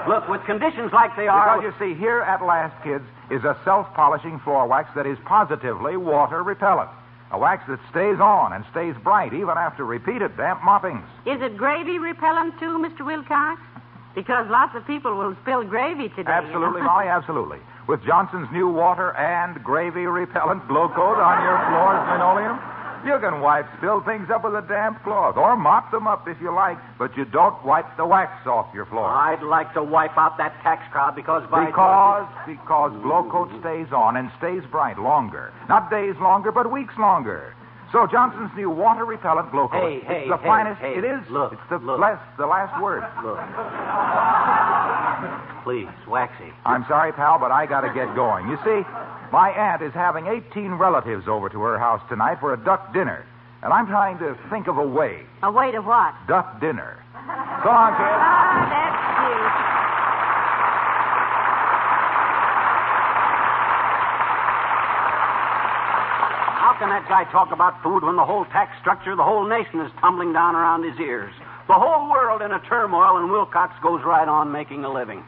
Look, 0.09 0.29
with 0.29 0.45
conditions 0.45 0.93
like 0.93 1.17
they 1.17 1.29
are. 1.29 1.61
Because 1.61 1.75
you 1.81 1.95
see, 1.95 1.99
here 1.99 2.21
at 2.21 2.45
last, 2.45 2.77
kids, 2.85 3.05
is 3.31 3.43
a 3.45 3.57
self-polishing 3.65 4.41
floor 4.41 4.67
wax 4.67 4.91
that 4.95 5.07
is 5.07 5.19
positively 5.25 5.97
water-repellent. 5.97 6.91
A 7.33 7.39
wax 7.39 7.65
that 7.69 7.81
stays 7.91 8.21
on 8.21 8.53
and 8.53 8.65
stays 8.71 8.95
bright 9.03 9.33
even 9.33 9.57
after 9.57 9.85
repeated 9.85 10.37
damp 10.37 10.63
moppings. 10.63 11.03
Is 11.27 11.41
it 11.41 11.57
gravy 11.57 11.99
repellent, 11.99 12.55
too, 12.61 12.79
Mr. 12.79 13.05
Wilcox? 13.05 13.61
Because 14.15 14.47
lots 14.49 14.77
of 14.77 14.87
people 14.87 15.17
will 15.17 15.35
spill 15.43 15.65
gravy 15.65 16.09
today. 16.11 16.19
you 16.19 16.25
know. 16.25 16.33
Absolutely, 16.47 16.83
Molly, 16.87 17.09
absolutely. 17.09 17.59
With 17.89 18.05
Johnson's 18.05 18.49
new 18.53 18.69
water 18.69 19.17
and 19.17 19.63
gravy 19.65 20.07
repellent 20.07 20.69
glow 20.69 20.89
coat 20.89 21.19
on 21.19 21.43
your 21.43 21.59
floor's 21.69 22.01
linoleum, 22.13 22.61
you 23.05 23.19
can 23.21 23.41
wipe 23.41 23.67
spilled 23.79 24.05
things 24.05 24.29
up 24.31 24.45
with 24.45 24.55
a 24.55 24.63
damp 24.67 25.03
cloth 25.03 25.37
or 25.37 25.57
mop 25.57 25.91
them 25.91 26.07
up 26.07 26.27
if 26.27 26.41
you 26.41 26.55
like, 26.55 26.79
but 26.99 27.17
you 27.17 27.25
don't 27.25 27.63
wipe 27.65 27.87
the 27.97 28.07
wax 28.07 28.47
off 28.47 28.67
your 28.75 28.87
floor. 28.87 29.07
I'd 29.07 29.43
like 29.43 29.73
to 29.75 29.83
wipe 29.83 30.17
out 30.17 30.37
that 30.39 30.55
tax 30.63 30.83
crowd 30.91 31.15
because 31.15 31.49
by 31.51 31.67
Because, 31.67 32.27
because 32.47 32.93
glow 33.03 33.29
coat 33.31 33.51
stays 33.61 33.93
on 33.93 34.17
and 34.17 34.31
stays 34.39 34.63
bright 34.71 34.99
longer. 34.99 35.53
Not 35.69 35.91
days 35.91 36.15
longer, 36.21 36.53
but 36.53 36.71
weeks 36.71 36.95
longer. 36.99 37.55
So 37.93 38.09
Johnson's 38.11 38.51
new 38.57 38.71
water 38.71 39.05
repellent 39.05 39.53
glow 39.53 39.69
coat. 39.69 39.87
Hey, 39.87 40.01
hey, 40.03 40.21
it's 40.27 40.31
the 40.31 40.37
hey, 40.39 40.45
finest. 40.45 40.81
hey, 40.81 40.95
it 40.99 41.05
is. 41.05 41.23
look, 41.31 41.53
it's 41.53 41.63
the 41.71 41.79
look. 41.79 42.01
last, 42.01 42.21
the 42.37 42.47
last 42.47 42.75
word. 42.83 43.05
Look. 43.23 43.39
Please, 45.65 45.89
Waxy. 46.09 46.51
I'm 46.67 46.85
sorry, 46.89 47.13
pal, 47.13 47.39
but 47.39 47.53
I 47.53 47.67
got 47.67 47.83
to 47.87 47.93
get 47.95 48.13
going. 48.17 48.49
You 48.51 48.59
see, 48.67 48.83
My 49.35 49.51
aunt 49.51 49.83
is 49.83 49.93
having 49.93 50.29
18 50.29 50.75
relatives 50.75 51.27
over 51.27 51.49
to 51.49 51.59
her 51.59 51.77
house 51.77 52.01
tonight 52.09 52.39
for 52.39 52.55
a 52.55 52.57
duck 52.57 52.95
dinner. 52.95 53.27
And 53.65 53.73
I'm 53.73 53.89
trying 53.89 54.17
to 54.19 54.39
think 54.49 54.69
of 54.69 54.79
a 54.79 54.87
way. 54.87 55.27
A 55.43 55.51
way 55.51 55.73
to 55.73 55.83
what? 55.83 56.15
Duck 56.29 56.61
dinner. 56.61 57.03
So 57.67 57.67
long, 57.67 57.99
kid. 57.99 58.15
Ah, 58.15 58.63
that's 58.71 58.95
cute. 59.19 59.51
How 66.63 66.79
can 66.79 66.89
that 66.95 67.03
guy 67.11 67.27
talk 67.33 67.51
about 67.51 67.83
food 67.83 68.05
when 68.05 68.15
the 68.15 68.25
whole 68.25 68.45
tax 68.55 68.71
structure, 68.81 69.17
the 69.17 69.25
whole 69.25 69.49
nation 69.49 69.81
is 69.81 69.91
tumbling 70.01 70.33
down 70.33 70.55
around 70.55 70.85
his 70.85 70.95
ears? 71.01 71.35
The 71.67 71.75
whole 71.75 72.09
world 72.09 72.41
in 72.41 72.53
a 72.53 72.61
turmoil, 72.71 73.17
and 73.19 73.33
Wilcox 73.33 73.75
goes 73.83 74.01
right 74.05 74.29
on 74.29 74.53
making 74.53 74.85
a 74.85 74.93
living. 74.95 75.25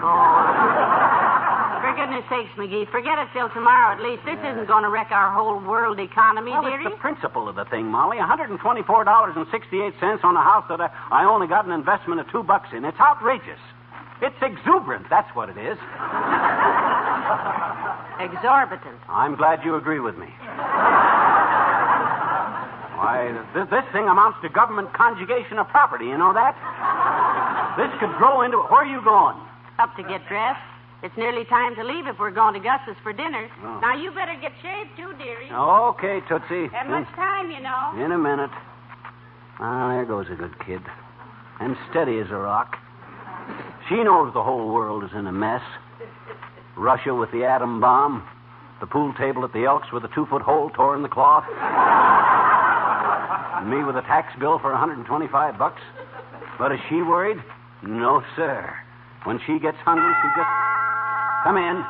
For 1.80 1.92
goodness 1.96 2.24
sakes, 2.28 2.52
McGee, 2.60 2.84
forget 2.92 3.16
it 3.18 3.28
till 3.32 3.48
tomorrow 3.50 3.96
at 3.96 4.02
least. 4.04 4.22
This 4.28 4.36
isn't 4.44 4.68
going 4.68 4.84
to 4.84 4.90
wreck 4.90 5.10
our 5.10 5.32
whole 5.32 5.58
world 5.64 5.98
economy, 5.98 6.50
Well, 6.52 6.62
dearie. 6.62 6.84
it's 6.84 6.92
the 6.94 7.00
principle 7.00 7.48
of 7.48 7.56
the 7.56 7.64
thing, 7.66 7.86
Molly. 7.86 8.18
$124.68 8.18 10.24
on 10.24 10.36
a 10.36 10.42
house 10.44 10.64
that 10.68 10.80
I, 10.80 10.90
I 11.10 11.24
only 11.24 11.46
got 11.48 11.64
an 11.64 11.72
investment 11.72 12.20
of 12.20 12.30
two 12.30 12.42
bucks 12.42 12.68
in. 12.76 12.84
It's 12.84 13.00
outrageous. 13.00 13.58
It's 14.20 14.36
exuberant, 14.42 15.06
that's 15.08 15.34
what 15.34 15.48
it 15.48 15.56
is. 15.56 15.78
Exorbitant. 18.20 19.00
I'm 19.08 19.34
glad 19.36 19.64
you 19.64 19.76
agree 19.76 20.00
with 20.00 20.18
me. 20.18 20.26
Why, 23.00 23.32
th- 23.56 23.70
this 23.72 23.84
thing 23.96 24.04
amounts 24.04 24.36
to 24.42 24.50
government 24.50 24.92
conjugation 24.92 25.56
of 25.58 25.66
property, 25.68 26.04
you 26.04 26.18
know 26.18 26.34
that? 26.34 26.52
This 27.80 27.88
could 27.98 28.12
grow 28.18 28.42
into. 28.42 28.58
Where 28.68 28.84
are 28.84 28.86
you 28.86 29.00
going? 29.00 29.38
Up 29.78 29.96
to 29.96 30.02
get 30.02 30.28
dressed. 30.28 30.60
It's 31.02 31.16
nearly 31.16 31.44
time 31.46 31.74
to 31.76 31.84
leave 31.84 32.06
if 32.06 32.18
we're 32.18 32.30
going 32.30 32.54
to 32.54 32.60
Gus's 32.60 32.96
for 33.02 33.12
dinner. 33.12 33.48
Oh. 33.62 33.80
Now, 33.80 33.96
you 33.96 34.10
better 34.10 34.36
get 34.40 34.52
shaved, 34.60 34.90
too, 34.96 35.14
dearie. 35.16 35.50
Okay, 35.50 36.20
Tootsie. 36.28 36.68
Have 36.68 36.88
much 36.88 37.08
time, 37.16 37.50
you 37.50 37.60
know. 37.60 38.04
In 38.04 38.12
a 38.12 38.18
minute. 38.18 38.50
Ah, 39.58 39.88
there 39.94 40.04
goes 40.04 40.26
a 40.30 40.34
good 40.34 40.58
kid. 40.64 40.82
And 41.60 41.76
steady 41.90 42.18
as 42.18 42.30
a 42.30 42.36
rock. 42.36 42.76
She 43.88 43.96
knows 43.96 44.32
the 44.34 44.42
whole 44.42 44.72
world 44.72 45.04
is 45.04 45.10
in 45.14 45.26
a 45.26 45.32
mess. 45.32 45.62
Russia 46.76 47.14
with 47.14 47.30
the 47.32 47.44
atom 47.44 47.80
bomb. 47.80 48.22
The 48.80 48.86
pool 48.86 49.12
table 49.14 49.44
at 49.44 49.52
the 49.52 49.64
Elks 49.64 49.92
with 49.92 50.04
a 50.04 50.08
two 50.14 50.26
foot 50.26 50.42
hole 50.42 50.70
tore 50.70 50.96
in 50.96 51.02
the 51.02 51.08
cloth. 51.08 51.44
and 53.60 53.70
me 53.70 53.84
with 53.84 53.96
a 53.96 54.02
tax 54.02 54.32
bill 54.38 54.58
for 54.58 54.70
125 54.70 55.58
bucks. 55.58 55.82
But 56.58 56.72
is 56.72 56.80
she 56.88 56.96
worried? 57.02 57.42
No, 57.82 58.22
sir. 58.36 58.74
When 59.24 59.38
she 59.46 59.58
gets 59.58 59.76
hungry, 59.84 60.14
she 60.22 60.28
just. 60.28 60.69
Come 61.42 61.56
in. 61.56 61.80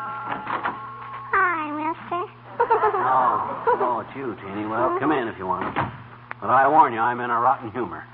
Hi, 1.35 1.75
mister. 1.75 2.23
Oh, 2.62 3.66
oh, 3.83 4.04
it's 4.07 4.14
you, 4.14 4.37
Teeny. 4.38 4.66
Well, 4.66 4.95
mm-hmm. 4.95 5.02
come 5.02 5.11
in 5.11 5.26
if 5.26 5.37
you 5.38 5.47
want. 5.47 5.75
But 6.40 6.50
I 6.50 6.69
warn 6.69 6.92
you, 6.92 7.00
I'm 7.00 7.19
in 7.19 7.30
a 7.30 7.40
rotten 7.40 7.71
humor. 7.73 8.04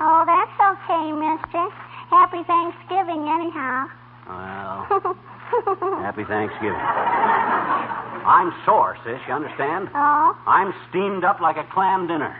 Oh, 0.00 0.22
that's 0.28 0.52
okay, 0.52 1.12
mister. 1.16 1.64
Happy 2.12 2.44
Thanksgiving, 2.44 3.24
anyhow. 3.24 3.88
Well, 4.28 4.84
happy 6.04 6.24
Thanksgiving. 6.28 6.76
I'm 6.76 8.52
sore, 8.66 8.98
sis, 9.02 9.18
you 9.26 9.32
understand? 9.32 9.88
oh? 9.94 10.36
I'm 10.46 10.74
steamed 10.90 11.24
up 11.24 11.40
like 11.40 11.56
a 11.56 11.64
clam 11.72 12.06
dinner. 12.06 12.36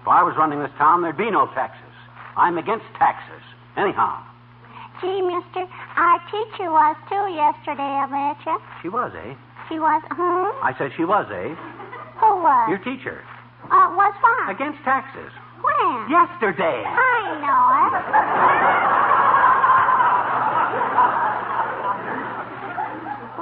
If 0.00 0.08
I 0.08 0.22
was 0.22 0.34
running 0.38 0.58
this 0.58 0.72
town, 0.78 1.02
there'd 1.02 1.18
be 1.20 1.30
no 1.30 1.46
taxes. 1.52 1.92
I'm 2.34 2.56
against 2.56 2.86
taxes. 2.98 3.44
Anyhow, 3.76 4.24
Gee, 5.02 5.20
mister, 5.20 5.66
our 5.98 6.18
teacher 6.30 6.70
was 6.70 6.94
too 7.10 7.26
yesterday, 7.34 7.82
I 7.82 8.06
betcha. 8.06 8.54
she 8.82 8.88
was, 8.88 9.10
eh? 9.18 9.34
She 9.68 9.78
was, 9.82 10.00
hmm? 10.14 10.54
I 10.62 10.72
said 10.78 10.92
she 10.96 11.04
was, 11.04 11.26
eh? 11.26 11.50
Who 12.22 12.30
was? 12.38 12.68
Your 12.70 12.78
teacher. 12.78 13.24
Uh, 13.66 13.90
was 13.98 14.14
what? 14.22 14.50
Against 14.54 14.78
taxes. 14.86 15.32
When? 15.58 16.06
Yesterday. 16.06 16.86
I 16.86 17.34
know 17.42 17.62
it. 17.82 17.92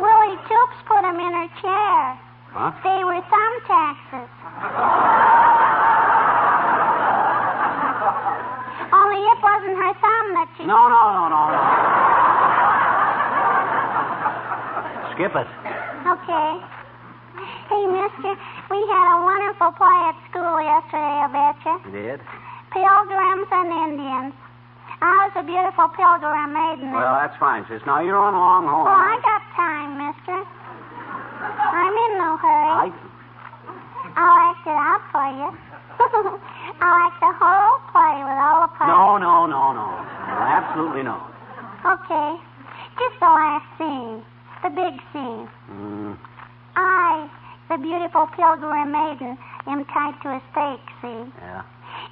Willie 0.00 0.40
Toops 0.48 0.80
put 0.88 1.04
him 1.04 1.20
in 1.20 1.32
her 1.32 1.48
chair. 1.60 2.16
Huh? 2.56 2.72
They 2.82 3.04
were 3.04 3.20
thumb 3.28 3.54
taxes. 3.68 4.28
Only 8.90 9.20
it 9.22 9.38
wasn't 9.60 9.76
her 9.76 9.92
thumb 10.00 10.26
that 10.32 10.48
she. 10.56 10.64
No, 10.64 10.88
no, 10.88 11.00
no, 11.12 11.28
no, 11.28 11.40
no. 11.52 11.60
Skip 15.12 15.36
it. 15.36 15.48
Okay. 16.08 16.48
Hey, 17.68 17.84
mister, 17.86 18.32
we 18.72 18.78
had 18.88 19.06
a 19.12 19.18
wonderful 19.20 19.72
play 19.76 20.00
at 20.08 20.16
school 20.32 20.56
yesterday, 20.64 21.16
I 21.20 21.28
betcha. 21.28 21.74
You 21.86 21.92
did? 21.92 22.20
Pilgrims 22.72 23.48
and 23.52 23.68
Indians. 23.68 24.34
I 25.00 25.28
was 25.28 25.32
a 25.36 25.44
beautiful 25.44 25.88
pilgrim 25.96 26.52
maiden. 26.52 26.92
Well, 26.92 27.16
that's 27.20 27.36
fine, 27.40 27.64
sis. 27.68 27.80
Now 27.86 28.00
you're 28.00 28.18
on 28.18 28.34
along 28.34 28.68
home. 28.68 28.84
Oh, 28.84 28.92
I 28.92 29.16
got 29.24 29.40
time, 29.56 29.96
mister. 29.96 30.40
I'm 30.40 31.94
in 31.94 32.12
no 32.20 32.36
hurry. 32.36 32.72
I... 32.80 32.92
I'll 34.16 34.40
act 34.50 34.66
it 34.66 34.76
out 34.76 35.00
for 35.12 35.24
you. 35.32 35.48
I'll 36.80 36.96
act 37.06 37.20
the 37.20 37.32
whole 37.36 37.76
play 37.92 38.16
with 38.24 38.38
all 38.40 38.64
the 38.64 38.72
parts. 38.74 38.88
No, 38.88 39.16
no, 39.20 39.46
no, 39.46 39.72
no. 39.76 39.86
Absolutely 40.28 41.02
no. 41.04 41.20
Okay. 41.84 42.30
Just 42.96 43.16
the 43.20 43.28
last 43.28 43.68
scene. 43.76 44.24
The 44.64 44.70
big 44.70 44.94
scene. 45.12 45.48
Mm, 45.72 46.16
I, 46.76 47.28
the 47.68 47.78
beautiful 47.78 48.28
pilgrim 48.36 48.92
maiden, 48.92 49.38
am 49.66 49.84
tied 49.86 50.16
to 50.22 50.28
a 50.36 50.40
stake, 50.52 50.84
see? 51.00 51.32
yeah. 51.40 51.62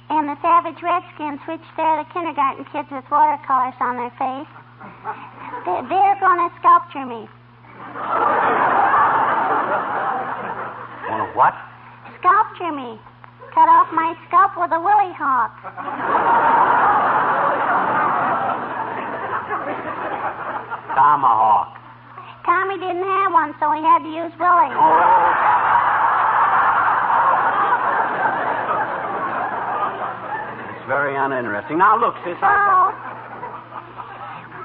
And 0.09 0.27
the 0.29 0.37
savage 0.41 0.81
redskins, 0.81 1.39
which 1.47 1.61
they're 1.77 2.03
the 2.03 2.09
kindergarten 2.13 2.65
kids 2.73 2.89
with 2.91 3.05
watercolors 3.09 3.77
on 3.79 3.97
their 3.97 4.13
face, 4.17 4.49
they're, 5.65 5.85
they're 5.87 6.19
going 6.19 6.41
to 6.41 6.49
sculpture 6.59 7.05
me. 7.05 7.29
Wanna 11.09 11.29
what? 11.33 11.53
Sculpture 12.19 12.71
me. 12.73 12.99
Cut 13.59 13.67
off 13.67 13.91
my 13.91 14.15
scalp 14.23 14.55
with 14.55 14.71
a 14.71 14.79
willy 14.79 15.11
hawk. 15.19 15.51
Tomahawk. 20.95 21.75
Tommy 22.47 22.79
didn't 22.79 23.03
have 23.03 23.35
one, 23.35 23.51
so 23.59 23.67
he 23.75 23.83
had 23.83 23.99
to 23.99 24.11
use 24.15 24.31
Willie. 24.39 24.71
Oh, 24.71 24.79
it's 30.71 30.87
very 30.87 31.19
uninteresting. 31.19 31.83
Now, 31.83 31.99
look, 31.99 32.15
sis, 32.23 32.39
I... 32.39 32.55
Oh. 32.55 32.95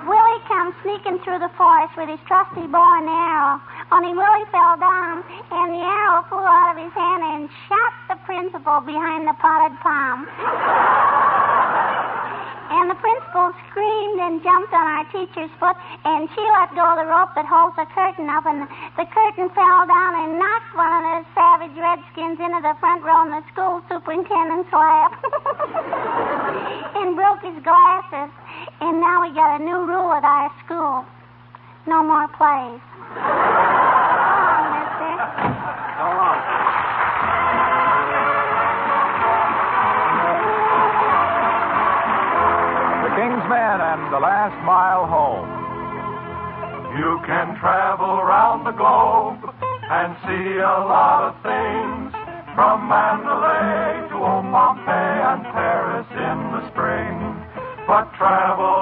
Willie 0.07 0.45
comes 0.47 0.71
sneaking 0.87 1.19
through 1.27 1.43
the 1.43 1.51
forest 1.59 1.99
with 1.99 2.15
his 2.15 2.23
trusty 2.31 2.71
bow 2.71 3.03
and 3.03 3.11
arrow. 3.11 3.59
Only 3.91 4.15
Willie 4.15 4.47
fell 4.55 4.79
down, 4.79 5.27
and 5.51 5.75
the 5.75 5.83
arrow 5.83 6.23
flew 6.31 6.47
out 6.47 6.71
of 6.71 6.79
his 6.79 6.95
hand 6.95 7.27
and 7.27 7.51
shot 7.67 7.94
the 8.15 8.23
principal 8.31 8.79
behind 8.87 9.27
the 9.27 9.35
potted 9.43 9.75
palm. 9.83 10.23
and 12.71 12.87
the 12.87 12.95
principal 13.03 13.51
screamed 13.67 14.21
and 14.23 14.39
jumped 14.39 14.71
on 14.71 14.87
our 14.87 15.03
teacher's 15.11 15.51
foot, 15.59 15.75
and 16.07 16.31
she 16.31 16.43
let 16.55 16.71
go 16.79 16.95
of 16.95 17.03
the 17.03 17.11
rope 17.11 17.35
that 17.35 17.43
holds 17.43 17.75
the 17.75 17.83
curtain 17.91 18.31
up, 18.31 18.47
and 18.47 18.71
the 18.95 19.07
curtain 19.11 19.51
fell 19.51 19.83
down 19.91 20.15
and 20.23 20.39
knocked 20.39 20.71
one 20.79 20.95
of 20.95 21.03
the 21.11 21.27
savage 21.35 21.75
redskins 21.75 22.39
into 22.39 22.63
the 22.63 22.79
front 22.79 23.03
row 23.03 23.27
in 23.27 23.35
the 23.35 23.43
school 23.51 23.83
superintendent's 23.91 24.71
lap. 24.71 25.19
and 27.03 27.19
broke 27.19 27.43
his 27.43 27.59
glasses. 27.67 28.31
And 28.79 29.03
now 29.03 29.27
we 29.27 29.35
got 29.35 29.59
a 29.59 29.65
new 29.65 29.91
rule 29.91 30.15
at 30.15 30.23
our 30.23 30.55
school. 30.63 31.03
No 31.91 32.07
more 32.07 32.31
plays. 32.39 32.79
Men 43.75 43.83
and 43.83 44.15
the 44.15 44.23
Last 44.23 44.55
Mile 44.63 45.03
Home. 45.11 45.51
You 46.95 47.19
can 47.27 47.59
travel 47.59 48.23
around 48.23 48.63
the 48.63 48.71
globe 48.71 49.43
and 49.51 50.15
see 50.23 50.63
a 50.63 50.79
lot 50.87 51.27
of 51.27 51.35
things. 51.43 52.15
From 52.55 52.87
Mandalay 52.87 54.15
to 54.15 54.17
old 54.23 54.47
Pompeii 54.47 55.27
and 55.27 55.43
Paris 55.51 56.07
in 56.07 56.39
the 56.55 56.63
spring. 56.71 57.19
But 57.91 58.15
travel 58.15 58.74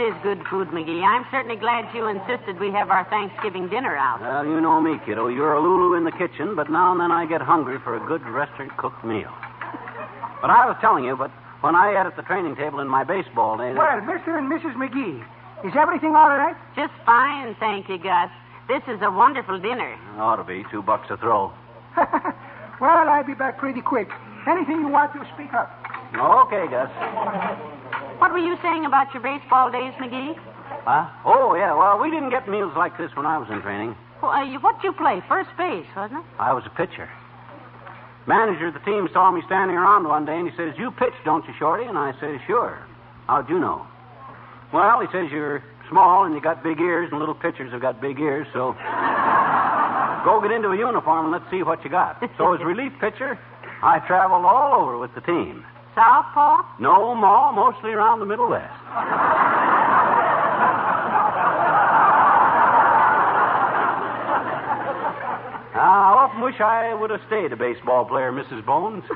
is 0.00 0.14
good 0.22 0.42
food, 0.50 0.68
McGee. 0.68 1.02
I'm 1.02 1.24
certainly 1.30 1.56
glad 1.56 1.88
you 1.94 2.06
insisted 2.06 2.60
we 2.60 2.70
have 2.72 2.90
our 2.90 3.04
Thanksgiving 3.08 3.68
dinner 3.68 3.96
out. 3.96 4.20
Well, 4.20 4.44
you 4.44 4.60
know 4.60 4.80
me, 4.80 4.98
kiddo. 5.04 5.28
You're 5.28 5.54
a 5.54 5.60
Lulu 5.60 5.96
in 5.96 6.04
the 6.04 6.12
kitchen, 6.12 6.54
but 6.54 6.70
now 6.70 6.92
and 6.92 7.00
then 7.00 7.10
I 7.10 7.26
get 7.26 7.40
hungry 7.40 7.78
for 7.82 7.96
a 7.96 8.06
good 8.06 8.22
restaurant 8.26 8.76
cooked 8.76 9.04
meal. 9.04 9.32
But 10.40 10.50
I 10.50 10.66
was 10.66 10.76
telling 10.80 11.04
you, 11.04 11.16
but 11.16 11.30
when 11.60 11.74
I 11.74 11.90
ate 11.90 12.06
at 12.06 12.16
the 12.16 12.22
training 12.22 12.56
table 12.56 12.80
in 12.80 12.88
my 12.88 13.04
baseball 13.04 13.56
days. 13.56 13.76
Well, 13.76 14.00
Mr. 14.04 14.36
and 14.36 14.50
Mrs. 14.50 14.76
McGee, 14.76 15.24
is 15.64 15.72
everything 15.76 16.14
all 16.14 16.28
right? 16.28 16.56
Just 16.76 16.92
fine, 17.04 17.56
thank 17.58 17.88
you, 17.88 17.98
Gus. 17.98 18.30
This 18.68 18.82
is 18.88 19.00
a 19.02 19.10
wonderful 19.10 19.58
dinner. 19.58 19.96
Ought 20.18 20.36
to 20.36 20.44
be. 20.44 20.64
Two 20.70 20.82
bucks 20.82 21.06
a 21.10 21.16
throw. 21.16 21.52
well, 22.80 23.08
I'll 23.08 23.24
be 23.24 23.34
back 23.34 23.58
pretty 23.58 23.80
quick. 23.80 24.08
Anything 24.46 24.80
you 24.80 24.88
want 24.88 25.12
to 25.14 25.26
speak 25.34 25.54
up. 25.54 25.70
Okay, 26.14 26.66
Gus. 26.70 27.72
What 28.18 28.32
were 28.32 28.38
you 28.38 28.56
saying 28.62 28.86
about 28.86 29.12
your 29.12 29.22
baseball 29.22 29.70
days, 29.70 29.92
McGee? 29.94 30.36
Huh? 30.84 31.08
Oh, 31.24 31.54
yeah. 31.54 31.74
Well, 31.76 31.98
we 32.00 32.10
didn't 32.10 32.30
get 32.30 32.48
meals 32.48 32.72
like 32.76 32.96
this 32.96 33.10
when 33.14 33.26
I 33.26 33.38
was 33.38 33.48
in 33.50 33.60
training. 33.60 33.94
Well, 34.22 34.30
uh, 34.30 34.44
you, 34.44 34.58
what'd 34.58 34.82
you 34.82 34.92
play? 34.92 35.22
First 35.28 35.50
base, 35.58 35.86
wasn't 35.94 36.20
it? 36.20 36.26
I 36.38 36.52
was 36.52 36.64
a 36.66 36.70
pitcher. 36.70 37.08
Manager 38.26 38.68
of 38.68 38.74
the 38.74 38.80
team 38.80 39.08
saw 39.12 39.30
me 39.30 39.42
standing 39.46 39.76
around 39.76 40.08
one 40.08 40.24
day 40.24 40.36
and 40.36 40.50
he 40.50 40.56
says, 40.56 40.74
You 40.78 40.90
pitch, 40.90 41.14
don't 41.24 41.46
you, 41.46 41.54
Shorty? 41.58 41.84
And 41.84 41.98
I 41.98 42.12
said, 42.18 42.40
Sure. 42.46 42.78
How'd 43.26 43.48
you 43.48 43.58
know? 43.58 43.86
Well, 44.72 45.00
he 45.00 45.06
says, 45.12 45.30
You're 45.30 45.62
small 45.88 46.24
and 46.24 46.34
you 46.34 46.40
got 46.40 46.62
big 46.64 46.80
ears, 46.80 47.08
and 47.10 47.20
little 47.20 47.34
pitchers 47.34 47.70
have 47.72 47.80
got 47.80 48.00
big 48.00 48.18
ears, 48.18 48.46
so 48.52 48.74
go 50.24 50.40
get 50.42 50.50
into 50.50 50.70
a 50.70 50.76
uniform 50.76 51.26
and 51.26 51.32
let's 51.32 51.48
see 51.50 51.62
what 51.62 51.84
you 51.84 51.90
got. 51.90 52.18
So, 52.36 52.54
as 52.54 52.60
relief 52.64 52.92
pitcher, 53.00 53.38
I 53.82 54.00
traveled 54.00 54.44
all 54.44 54.82
over 54.82 54.98
with 54.98 55.14
the 55.14 55.20
team. 55.20 55.64
Southpaw? 55.96 56.62
No 56.78 57.14
more, 57.14 57.52
mostly 57.52 57.90
around 57.90 58.20
the 58.20 58.26
Middle 58.26 58.50
West. 58.50 58.70
I 65.76 66.12
often 66.16 66.40
wish 66.40 66.60
I 66.60 66.94
would 66.94 67.10
have 67.10 67.20
stayed 67.26 67.52
a 67.52 67.56
baseball 67.56 68.04
player, 68.04 68.32
Mrs. 68.32 68.64
Bones. 68.64 69.04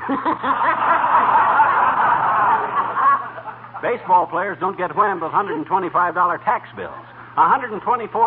baseball 3.82 4.26
players 4.26 4.58
don't 4.60 4.76
get 4.76 4.94
whammed 4.94 5.22
with 5.22 5.32
$125 5.32 6.44
tax 6.44 6.68
bills. 6.76 7.09
$124. 7.40 7.80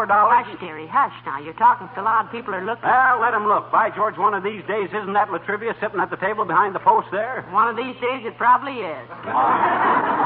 Hush, 0.09 0.59
dearie, 0.59 0.87
hush 0.89 1.13
now. 1.25 1.37
You're 1.39 1.53
talking 1.53 1.87
so 1.93 2.01
loud 2.01 2.31
people 2.31 2.53
are 2.55 2.65
looking. 2.65 2.83
Well, 2.89 3.19
let 3.21 3.33
'em 3.33 3.45
look. 3.47 3.69
By 3.71 3.89
George, 3.91 4.17
one 4.17 4.33
of 4.33 4.41
these 4.43 4.63
days, 4.65 4.89
isn't 4.89 5.13
that 5.13 5.31
La 5.31 5.37
Trivia 5.39 5.75
sitting 5.79 5.99
at 5.99 6.09
the 6.09 6.17
table 6.17 6.45
behind 6.45 6.73
the 6.73 6.79
post 6.79 7.07
there? 7.11 7.45
One 7.51 7.67
of 7.69 7.75
these 7.75 7.95
days 8.01 8.25
it 8.25 8.37
probably 8.37 8.81
is. 8.81 9.05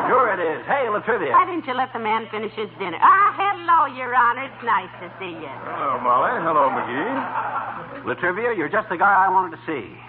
Sure 0.07 0.31
it 0.31 0.39
is. 0.39 0.65
Hey, 0.65 0.87
La 0.89 0.99
Trivia. 0.99 1.33
Why 1.33 1.45
didn't 1.45 1.67
you 1.67 1.73
let 1.73 1.91
the 1.91 1.99
man 1.99 2.27
finish 2.31 2.53
his 2.53 2.69
dinner? 2.79 2.97
Ah, 3.01 3.33
hello, 3.35 3.85
Your 3.91 4.15
Honor. 4.15 4.43
It's 4.43 4.63
nice 4.63 4.89
to 5.03 5.11
see 5.19 5.35
you. 5.35 5.51
Hello, 5.67 5.99
Molly. 5.99 6.39
Hello, 6.41 6.69
McGee. 6.71 8.05
La 8.05 8.13
Trivia, 8.15 8.53
you're 8.55 8.69
just 8.69 8.87
the 8.89 8.97
guy 8.97 9.25
I 9.25 9.27
wanted 9.27 9.57
to 9.57 9.61
see. 9.67 9.99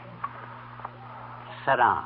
Sit 1.67 1.77
down. 1.77 2.05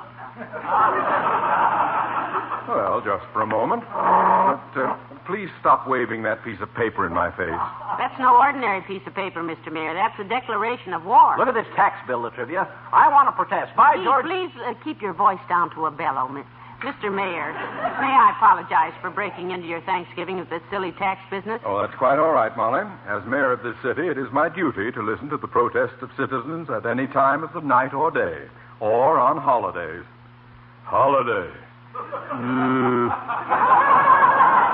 Well, 2.68 3.02
just 3.04 3.24
for 3.32 3.42
a 3.42 3.46
moment. 3.46 3.82
But 3.92 4.80
uh, 4.80 4.96
please 5.26 5.48
stop 5.60 5.86
waving 5.88 6.22
that 6.22 6.42
piece 6.44 6.60
of 6.60 6.72
paper 6.74 7.06
in 7.06 7.12
my 7.12 7.30
face. 7.36 7.58
That's 7.98 8.18
no 8.18 8.36
ordinary 8.36 8.80
piece 8.82 9.02
of 9.06 9.14
paper, 9.14 9.42
Mr. 9.42 9.72
Mayor. 9.72 9.94
That's 9.94 10.18
a 10.20 10.24
declaration 10.28 10.92
of 10.94 11.04
war. 11.04 11.36
Look 11.38 11.48
at 11.48 11.54
this 11.54 11.66
tax 11.76 11.96
bill, 12.06 12.20
La 12.22 12.30
Trivia. 12.30 12.66
I 12.92 13.08
want 13.08 13.28
to 13.28 13.32
protest. 13.32 13.74
By 13.76 13.94
please, 13.96 14.04
George. 14.04 14.24
please 14.26 14.50
uh, 14.66 14.74
keep 14.84 15.00
your 15.02 15.12
voice 15.14 15.40
down 15.48 15.70
to 15.74 15.86
a 15.86 15.90
bellow, 15.90 16.28
Mi- 16.28 16.42
Mr. 16.82 17.12
Mayor. 17.14 17.52
May 17.54 18.10
I 18.10 18.32
apologize 18.36 18.92
for 19.00 19.10
breaking 19.10 19.52
into 19.52 19.66
your 19.68 19.80
Thanksgiving 19.82 20.38
with 20.38 20.50
this 20.50 20.62
silly 20.70 20.90
tax 20.98 21.20
business? 21.30 21.60
Oh, 21.64 21.80
that's 21.80 21.94
quite 21.96 22.18
all 22.18 22.32
right, 22.32 22.54
Molly. 22.56 22.82
As 23.06 23.22
mayor 23.26 23.52
of 23.52 23.62
this 23.62 23.76
city, 23.82 24.08
it 24.08 24.18
is 24.18 24.26
my 24.32 24.48
duty 24.48 24.90
to 24.90 25.00
listen 25.02 25.28
to 25.30 25.36
the 25.36 25.46
protests 25.46 26.02
of 26.02 26.10
citizens 26.18 26.68
at 26.70 26.84
any 26.86 27.06
time 27.06 27.44
of 27.44 27.52
the 27.52 27.60
night 27.60 27.94
or 27.94 28.10
day, 28.10 28.48
or 28.80 29.18
on 29.20 29.36
holidays. 29.38 30.02
Holiday. 30.84 31.50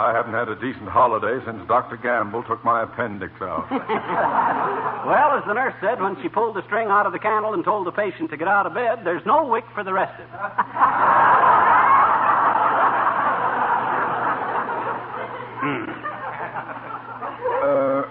I 0.00 0.14
haven't 0.14 0.32
had 0.32 0.48
a 0.48 0.56
decent 0.56 0.88
holiday 0.88 1.44
since 1.44 1.60
Dr. 1.68 1.98
Gamble 1.98 2.42
took 2.44 2.64
my 2.64 2.84
appendix 2.84 3.34
out. 3.42 3.68
Well, 5.00 5.32
as 5.32 5.42
the 5.46 5.54
nurse 5.54 5.74
said 5.80 5.98
when 6.00 6.20
she 6.20 6.28
pulled 6.28 6.54
the 6.54 6.62
string 6.66 6.88
out 6.88 7.06
of 7.06 7.12
the 7.12 7.18
candle 7.18 7.54
and 7.54 7.64
told 7.64 7.86
the 7.86 7.90
patient 7.90 8.30
to 8.30 8.36
get 8.36 8.48
out 8.48 8.66
of 8.66 8.74
bed, 8.74 9.00
there's 9.02 9.24
no 9.24 9.46
wick 9.46 9.64
for 9.74 9.82
the 9.82 9.92
rest 9.94 10.12
of 10.20 10.26
it. 10.26 11.50
Uh, 17.62 18.02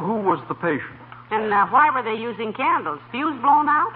who 0.00 0.16
was 0.24 0.40
the 0.48 0.54
patient? 0.54 0.96
And 1.30 1.52
uh, 1.52 1.66
why 1.68 1.90
were 1.90 2.02
they 2.02 2.20
using 2.20 2.52
candles? 2.52 3.00
Fuse 3.10 3.40
blown 3.40 3.68
out? 3.68 3.92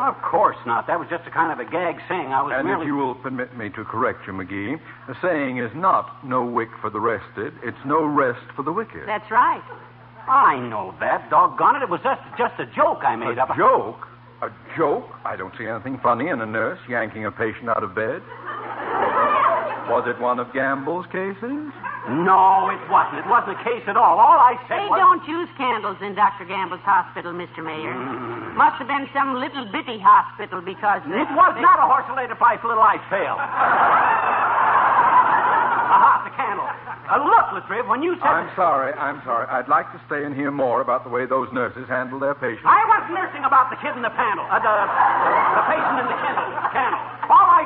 Of 0.00 0.14
course 0.22 0.56
not. 0.66 0.86
That 0.86 0.98
was 0.98 1.08
just 1.10 1.26
a 1.26 1.30
kind 1.30 1.52
of 1.52 1.58
a 1.60 1.68
gag 1.70 1.96
saying. 2.08 2.32
I 2.32 2.42
was 2.42 2.52
And 2.56 2.66
merely. 2.66 2.82
if 2.82 2.86
you 2.88 2.96
will 2.96 3.14
permit 3.14 3.56
me 3.56 3.68
to 3.70 3.84
correct 3.84 4.26
you, 4.26 4.32
McGee, 4.32 4.80
the 5.06 5.14
saying 5.22 5.58
is 5.58 5.70
not 5.74 6.24
no 6.24 6.44
wick 6.44 6.68
for 6.80 6.90
the 6.90 6.98
rested, 7.00 7.52
it's 7.62 7.78
no 7.84 8.04
rest 8.04 8.40
for 8.56 8.62
the 8.62 8.72
wicked. 8.72 9.06
That's 9.06 9.30
right. 9.30 9.62
I 10.28 10.58
know 10.58 10.94
that. 11.00 11.28
Doggone 11.30 11.76
it. 11.76 11.82
It 11.82 11.90
was 11.90 12.00
just, 12.02 12.20
just 12.38 12.54
a 12.58 12.66
joke 12.74 13.04
I 13.04 13.16
made 13.16 13.38
a 13.38 13.42
up. 13.42 13.50
A 13.50 13.56
joke? 13.56 14.06
A 14.42 14.50
joke? 14.76 15.06
I 15.24 15.36
don't 15.36 15.52
see 15.58 15.66
anything 15.66 15.98
funny 16.02 16.28
in 16.28 16.40
a 16.40 16.46
nurse 16.46 16.78
yanking 16.88 17.26
a 17.26 17.30
patient 17.30 17.68
out 17.68 17.82
of 17.84 17.94
bed. 17.94 18.22
Was 19.90 20.04
it 20.08 20.20
one 20.20 20.38
of 20.38 20.52
Gamble's 20.54 21.06
cases? 21.06 21.70
No, 22.10 22.66
it 22.74 22.82
wasn't. 22.90 23.22
It 23.22 23.28
wasn't 23.30 23.54
a 23.54 23.62
case 23.62 23.86
at 23.86 23.94
all. 23.96 24.18
All 24.18 24.34
I 24.42 24.58
said 24.66 24.82
They 24.82 24.90
was. 24.90 24.98
don't 24.98 25.22
use 25.28 25.46
candles 25.54 25.96
in 26.02 26.14
Dr. 26.18 26.44
Gamble's 26.50 26.82
hospital, 26.82 27.30
Mr. 27.30 27.62
Mayor. 27.62 27.94
Must 28.58 28.74
have 28.82 28.90
been 28.90 29.06
some 29.14 29.38
little 29.38 29.64
bitty 29.70 30.02
hospital 30.02 30.58
because. 30.60 30.98
It 31.06 31.30
was 31.30 31.54
not 31.62 31.78
a 31.78 31.86
horse 31.86 32.02
related 32.10 32.34
price 32.42 32.58
little 32.66 32.82
ice 32.82 32.98
pail. 33.06 33.38
Aha, 35.92 36.12
the 36.26 36.34
candle. 36.34 36.66
Uh, 37.06 37.22
look, 37.22 37.46
Latriv, 37.54 37.86
when 37.86 38.02
you 38.02 38.18
said. 38.18 38.26
I'm 38.34 38.50
sorry, 38.56 38.90
I'm 38.98 39.22
sorry. 39.22 39.46
I'd 39.46 39.68
like 39.68 39.86
to 39.92 40.00
stay 40.10 40.24
and 40.24 40.34
hear 40.34 40.50
more 40.50 40.80
about 40.80 41.04
the 41.04 41.10
way 41.12 41.26
those 41.26 41.52
nurses 41.52 41.86
handle 41.86 42.18
their 42.18 42.34
patients. 42.34 42.64
I 42.66 42.82
wasn't 42.88 43.14
nursing 43.14 43.44
about 43.44 43.70
the 43.70 43.76
kid 43.78 43.94
in 43.94 44.02
the 44.02 44.10
panel. 44.10 44.42
Uh, 44.50 44.58
the, 44.58 44.74
the 44.74 45.62
patient 45.70 45.96
in 46.02 46.06
the 46.10 46.18
kennel. 46.18 46.48
Candle. 46.72 46.98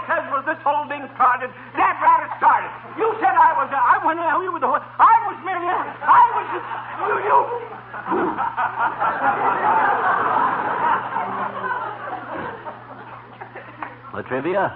All 0.07 0.15
I 0.17 0.31
was 0.31 0.45
this 0.47 0.59
whole 0.63 0.87
thing 0.89 1.03
started. 1.19 1.51
That 1.75 1.95
rabbit 1.99 2.31
started. 2.39 2.71
You 2.99 3.11
said 3.19 3.35
I 3.35 3.53
was. 3.59 3.69
Uh, 3.73 3.77
I 3.79 3.99
went 4.07 4.21
out. 4.21 4.39
You 4.43 4.53
were 4.53 4.61
the. 4.61 4.67
whole- 4.71 4.79
I 4.99 5.15
was 5.27 5.37
merely. 5.45 5.67
I 5.67 6.23
was. 6.39 6.47
You. 6.55 6.61
You. 7.27 8.47
La 14.15 14.23
Trivia? 14.23 14.73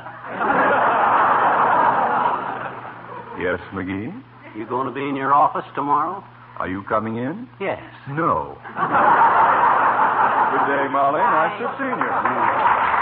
Yes, 3.40 3.60
McGee? 3.72 4.12
You 4.56 4.66
going 4.66 4.86
to 4.86 4.92
be 4.92 5.00
in 5.08 5.16
your 5.16 5.32
office 5.32 5.64
tomorrow? 5.74 6.22
Are 6.58 6.68
you 6.68 6.82
coming 6.82 7.16
in? 7.16 7.48
Yes. 7.60 7.80
No. 8.08 8.58
Good 10.50 10.66
day, 10.68 10.88
Molly. 10.92 11.20
Nice 11.20 11.58
to 11.60 11.68
have 11.68 11.78
seen 11.78 11.96
you. 11.96 12.99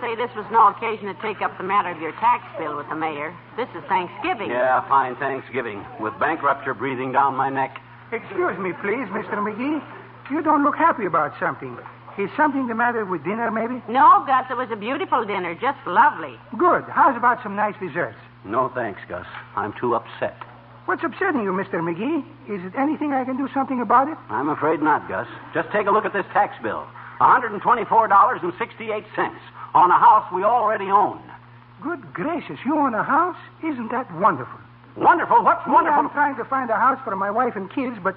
Jerry, 0.00 0.12
I 0.12 0.16
must 0.16 0.16
say 0.18 0.26
this 0.26 0.34
was 0.36 0.46
no 0.52 0.68
occasion 0.68 1.06
to 1.14 1.20
take 1.22 1.42
up 1.42 1.56
the 1.58 1.64
matter 1.64 1.90
of 1.90 2.00
your 2.00 2.12
tax 2.12 2.44
bill 2.58 2.76
with 2.76 2.88
the 2.88 2.94
mayor. 2.94 3.34
This 3.56 3.68
is 3.76 3.82
Thanksgiving. 3.88 4.50
Yeah, 4.50 4.86
fine 4.88 5.16
Thanksgiving. 5.16 5.84
With 6.00 6.18
bankruptcy 6.18 6.72
breathing 6.78 7.12
down 7.12 7.34
my 7.34 7.50
neck. 7.50 7.80
Excuse 8.12 8.58
me, 8.58 8.72
please, 8.80 9.08
Mr. 9.10 9.34
McGee. 9.40 9.82
You 10.30 10.42
don't 10.42 10.64
look 10.64 10.76
happy 10.76 11.06
about 11.06 11.32
something. 11.38 11.76
Is 12.16 12.30
something 12.36 12.68
the 12.68 12.74
matter 12.74 13.04
with 13.04 13.24
dinner, 13.24 13.50
maybe? 13.50 13.82
No, 13.88 14.22
Gus, 14.26 14.46
it 14.48 14.56
was 14.56 14.68
a 14.70 14.76
beautiful 14.76 15.24
dinner. 15.26 15.54
Just 15.54 15.78
lovely. 15.86 16.38
Good. 16.56 16.84
How's 16.88 17.16
about 17.16 17.42
some 17.42 17.56
nice 17.56 17.74
desserts? 17.80 18.16
No 18.44 18.70
thanks, 18.72 19.00
Gus. 19.08 19.26
I'm 19.56 19.72
too 19.80 19.96
upset. 19.96 20.36
What's 20.86 21.02
upsetting 21.02 21.42
you, 21.42 21.50
Mr. 21.50 21.82
McGee? 21.82 22.22
Is 22.46 22.64
it 22.64 22.78
anything 22.78 23.12
I 23.12 23.24
can 23.24 23.36
do 23.36 23.48
something 23.52 23.80
about 23.80 24.08
it? 24.08 24.16
I'm 24.28 24.48
afraid 24.48 24.80
not, 24.80 25.08
Gus. 25.08 25.26
Just 25.54 25.70
take 25.72 25.88
a 25.88 25.90
look 25.90 26.04
at 26.04 26.12
this 26.12 26.26
tax 26.32 26.54
bill. 26.62 26.86
$124.68 27.20 29.04
on 29.74 29.90
a 29.90 29.98
house 29.98 30.30
we 30.32 30.44
already 30.44 30.86
own. 30.86 31.20
Good 31.82 32.14
gracious, 32.14 32.58
you 32.64 32.78
own 32.78 32.94
a 32.94 33.02
house? 33.02 33.36
Isn't 33.62 33.90
that 33.90 34.10
wonderful? 34.14 34.58
Wonderful? 34.96 35.42
What's 35.42 35.66
Well, 35.66 35.74
wonderful? 35.74 36.00
I'm 36.00 36.10
trying 36.10 36.36
to 36.36 36.44
find 36.44 36.70
a 36.70 36.76
house 36.76 37.00
for 37.04 37.14
my 37.16 37.30
wife 37.30 37.56
and 37.56 37.68
kids, 37.70 37.96
but 38.02 38.14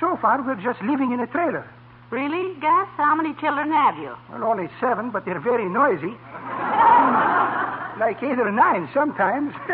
so 0.00 0.16
far 0.16 0.42
we're 0.42 0.56
just 0.56 0.80
living 0.82 1.12
in 1.12 1.20
a 1.20 1.26
trailer. 1.26 1.68
Really, 2.10 2.54
Gus? 2.60 2.88
How 2.96 3.14
many 3.14 3.34
children 3.34 3.70
have 3.70 3.98
you? 3.98 4.16
Well, 4.30 4.44
only 4.44 4.68
seven, 4.80 5.10
but 5.10 5.24
they're 5.24 5.40
very 5.40 5.68
noisy. 5.68 6.16
like 8.00 8.22
eight 8.22 8.38
or 8.38 8.50
nine 8.50 8.88
sometimes. 8.94 9.52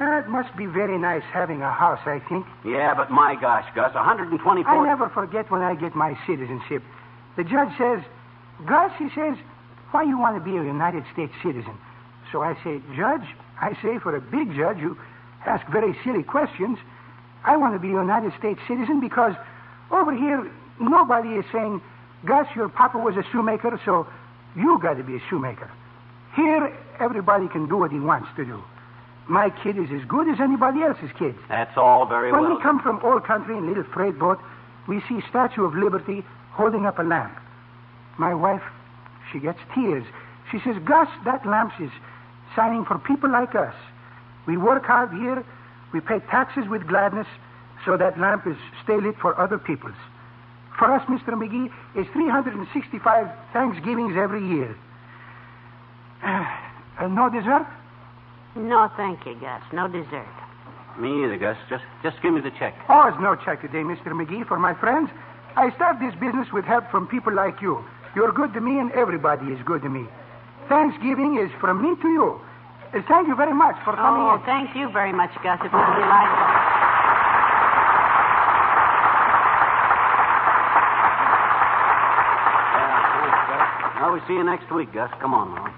it 0.00 0.28
must 0.28 0.54
be 0.56 0.66
very 0.66 0.98
nice 0.98 1.22
having 1.32 1.62
a 1.62 1.72
house, 1.72 2.00
I 2.04 2.20
think. 2.28 2.44
Yeah, 2.64 2.94
but 2.94 3.10
my 3.10 3.34
gosh, 3.34 3.64
Gus, 3.74 3.94
124. 3.94 4.70
I 4.70 4.84
never 4.84 5.08
forget 5.08 5.50
when 5.50 5.62
I 5.62 5.74
get 5.74 5.94
my 5.94 6.18
citizenship. 6.26 6.82
The 7.36 7.44
judge 7.44 7.70
says, 7.78 8.00
Gus, 8.66 8.90
he 8.98 9.08
says, 9.14 9.38
why 9.90 10.02
you 10.02 10.18
want 10.18 10.36
to 10.36 10.42
be 10.42 10.56
a 10.56 10.62
United 10.62 11.04
States 11.12 11.32
citizen? 11.42 11.76
So 12.30 12.42
I 12.42 12.54
say, 12.62 12.80
Judge, 12.94 13.26
I 13.60 13.72
say 13.82 13.98
for 13.98 14.14
a 14.14 14.20
big 14.20 14.54
judge 14.54 14.78
who 14.78 14.96
asks 15.46 15.70
very 15.72 15.96
silly 16.04 16.22
questions, 16.22 16.78
I 17.44 17.56
want 17.56 17.74
to 17.74 17.78
be 17.78 17.88
a 17.88 18.00
United 18.00 18.32
States 18.38 18.60
citizen 18.68 19.00
because 19.00 19.34
over 19.90 20.14
here 20.14 20.50
nobody 20.80 21.30
is 21.30 21.44
saying, 21.52 21.80
Gus, 22.24 22.46
your 22.54 22.68
papa 22.68 22.98
was 22.98 23.16
a 23.16 23.22
shoemaker, 23.30 23.80
so 23.84 24.06
you 24.56 24.78
got 24.80 24.94
to 24.94 25.04
be 25.04 25.16
a 25.16 25.20
shoemaker. 25.30 25.70
Here, 26.34 26.76
everybody 27.00 27.48
can 27.48 27.68
do 27.68 27.76
what 27.76 27.90
he 27.90 28.00
wants 28.00 28.28
to 28.36 28.44
do. 28.44 28.62
My 29.28 29.50
kid 29.50 29.78
is 29.78 29.90
as 29.92 30.06
good 30.08 30.28
as 30.28 30.40
anybody 30.40 30.82
else's 30.82 31.10
kid. 31.18 31.34
That's 31.48 31.76
all 31.76 32.06
very 32.06 32.32
When 32.32 32.40
well. 32.40 32.50
When 32.50 32.58
we 32.58 32.62
come 32.62 32.80
from 32.80 33.00
old 33.04 33.24
country 33.24 33.56
in 33.56 33.66
little 33.66 33.84
freight 33.84 34.18
boat, 34.18 34.38
we 34.86 35.02
see 35.08 35.20
Statue 35.28 35.64
of 35.64 35.74
Liberty 35.74 36.24
holding 36.52 36.86
up 36.86 36.98
a 36.98 37.02
lamp. 37.02 37.38
My 38.18 38.34
wife, 38.34 38.62
she 39.32 39.38
gets 39.38 39.58
tears. 39.74 40.04
She 40.50 40.58
says, 40.60 40.76
Gus, 40.84 41.08
that 41.24 41.46
lamp 41.46 41.72
is 41.80 41.90
signing 42.56 42.84
for 42.84 42.98
people 42.98 43.30
like 43.30 43.54
us. 43.54 43.74
We 44.46 44.56
work 44.56 44.84
hard 44.86 45.12
here, 45.12 45.44
we 45.92 46.00
pay 46.00 46.20
taxes 46.30 46.64
with 46.68 46.86
gladness, 46.86 47.26
so 47.84 47.96
that 47.96 48.18
lamp 48.18 48.46
is 48.46 48.56
stay 48.82 48.96
lit 49.00 49.16
for 49.20 49.38
other 49.38 49.58
peoples. 49.58 49.94
For 50.78 50.92
us, 50.92 51.02
Mr. 51.08 51.30
McGee, 51.34 51.70
it's 51.96 52.08
365 52.12 53.26
Thanksgivings 53.52 54.16
every 54.16 54.46
year. 54.46 54.76
Uh, 56.98 57.06
no 57.06 57.30
dessert? 57.30 57.64
No, 58.56 58.90
thank 58.96 59.24
you, 59.24 59.36
Gus. 59.36 59.62
No 59.72 59.86
dessert. 59.86 60.26
Me 60.98 61.22
either, 61.22 61.38
Gus. 61.38 61.56
Just, 61.70 61.84
just 62.02 62.20
give 62.22 62.34
me 62.34 62.40
the 62.40 62.50
check. 62.58 62.74
Oh, 62.88 63.06
it's 63.06 63.16
no 63.20 63.36
check 63.36 63.62
today, 63.62 63.84
Mr. 63.86 64.08
McGee, 64.08 64.44
for 64.44 64.58
my 64.58 64.74
friends. 64.74 65.08
I 65.54 65.72
start 65.76 66.00
this 66.00 66.12
business 66.18 66.48
with 66.52 66.64
help 66.64 66.90
from 66.90 67.06
people 67.06 67.32
like 67.32 67.62
you. 67.62 67.84
You're 68.14 68.32
good 68.32 68.52
to 68.54 68.60
me, 68.60 68.78
and 68.78 68.90
everybody 68.92 69.46
is 69.52 69.58
good 69.64 69.82
to 69.82 69.88
me. 69.88 70.06
Thanksgiving 70.68 71.38
is 71.38 71.50
from 71.60 71.82
me 71.82 71.94
to 72.00 72.08
you. 72.08 72.40
Uh, 72.94 73.02
thank 73.08 73.28
you 73.28 73.36
very 73.36 73.54
much 73.54 73.76
for 73.84 73.94
coming 73.94 74.22
Oh, 74.22 74.34
in. 74.36 74.42
thank 74.44 74.74
you 74.74 74.90
very 74.92 75.12
much, 75.12 75.30
Gus. 75.42 75.60
It 75.64 75.72
was 75.72 75.86
delightful. 75.96 76.48
Yeah, 82.78 82.98
thanks, 83.20 83.40
Gus. 83.48 84.12
We 84.12 84.20
see 84.26 84.34
you 84.38 84.44
next 84.44 84.70
week, 84.72 84.92
Gus. 84.92 85.10
Come 85.20 85.34
on, 85.34 85.48
Molly. 85.50 85.72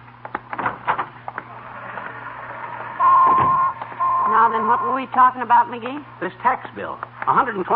Now 4.30 4.48
then, 4.48 4.66
what 4.68 4.80
were 4.82 4.94
we 4.94 5.06
talking 5.10 5.42
about, 5.42 5.66
McGee? 5.66 5.98
This 6.20 6.32
tax 6.40 6.70
bill, 6.76 6.96
$124.68. 7.26 7.66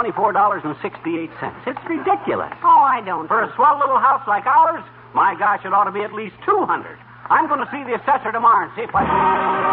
It's 1.66 1.84
ridiculous. 1.90 2.52
Oh, 2.62 2.73
I 2.84 3.00
don't. 3.00 3.26
For 3.26 3.42
a 3.42 3.52
swell 3.56 3.78
little 3.78 3.98
house 3.98 4.22
like 4.28 4.46
ours, 4.46 4.84
my 5.14 5.34
gosh, 5.38 5.64
it 5.64 5.72
ought 5.72 5.84
to 5.84 5.92
be 5.92 6.02
at 6.02 6.12
least 6.12 6.36
200. 6.44 6.98
I'm 7.30 7.48
going 7.48 7.60
to 7.60 7.70
see 7.72 7.82
the 7.82 7.96
assessor 7.96 8.30
tomorrow 8.30 8.68
and 8.68 8.72
see 8.76 8.82
if 8.82 8.94
I 8.94 9.04
can. 9.04 9.64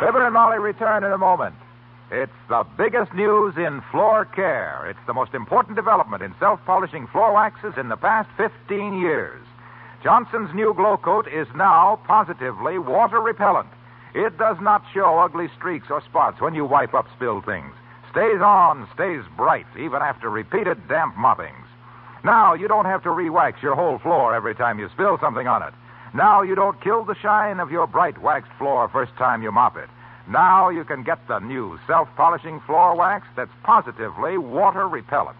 Fibber 0.00 0.24
and 0.24 0.34
Molly 0.34 0.58
return 0.58 1.04
in 1.04 1.12
a 1.12 1.18
moment. 1.18 1.54
It's 2.10 2.32
the 2.48 2.64
biggest 2.78 3.12
news 3.12 3.56
in 3.56 3.82
floor 3.90 4.24
care. 4.24 4.86
It's 4.88 5.04
the 5.06 5.14
most 5.14 5.34
important 5.34 5.76
development 5.76 6.22
in 6.22 6.34
self 6.38 6.60
polishing 6.64 7.06
floor 7.08 7.32
waxes 7.34 7.74
in 7.76 7.88
the 7.88 7.96
past 7.96 8.28
15 8.36 9.00
years. 9.00 9.42
Johnson's 10.06 10.54
new 10.54 10.72
Glow 10.72 10.96
Coat 10.98 11.26
is 11.26 11.48
now 11.56 11.98
positively 12.06 12.78
water 12.78 13.20
repellent. 13.20 13.68
It 14.14 14.38
does 14.38 14.56
not 14.60 14.84
show 14.94 15.18
ugly 15.18 15.48
streaks 15.58 15.88
or 15.90 16.00
spots 16.00 16.40
when 16.40 16.54
you 16.54 16.64
wipe 16.64 16.94
up 16.94 17.08
spilled 17.16 17.44
things. 17.44 17.74
Stays 18.12 18.40
on, 18.40 18.86
stays 18.94 19.24
bright, 19.36 19.66
even 19.76 20.02
after 20.02 20.30
repeated 20.30 20.86
damp 20.86 21.16
moppings. 21.16 21.66
Now 22.22 22.54
you 22.54 22.68
don't 22.68 22.84
have 22.84 23.02
to 23.02 23.10
re-wax 23.10 23.60
your 23.64 23.74
whole 23.74 23.98
floor 23.98 24.32
every 24.32 24.54
time 24.54 24.78
you 24.78 24.88
spill 24.90 25.18
something 25.18 25.48
on 25.48 25.64
it. 25.64 25.74
Now 26.14 26.42
you 26.42 26.54
don't 26.54 26.80
kill 26.80 27.04
the 27.04 27.16
shine 27.16 27.58
of 27.58 27.72
your 27.72 27.88
bright 27.88 28.22
waxed 28.22 28.52
floor 28.58 28.88
first 28.88 29.16
time 29.16 29.42
you 29.42 29.50
mop 29.50 29.76
it. 29.76 29.88
Now 30.28 30.68
you 30.68 30.84
can 30.84 31.02
get 31.02 31.26
the 31.26 31.40
new 31.40 31.80
self-polishing 31.88 32.60
floor 32.60 32.94
wax 32.94 33.26
that's 33.34 33.50
positively 33.64 34.38
water 34.38 34.86
repellent. 34.86 35.38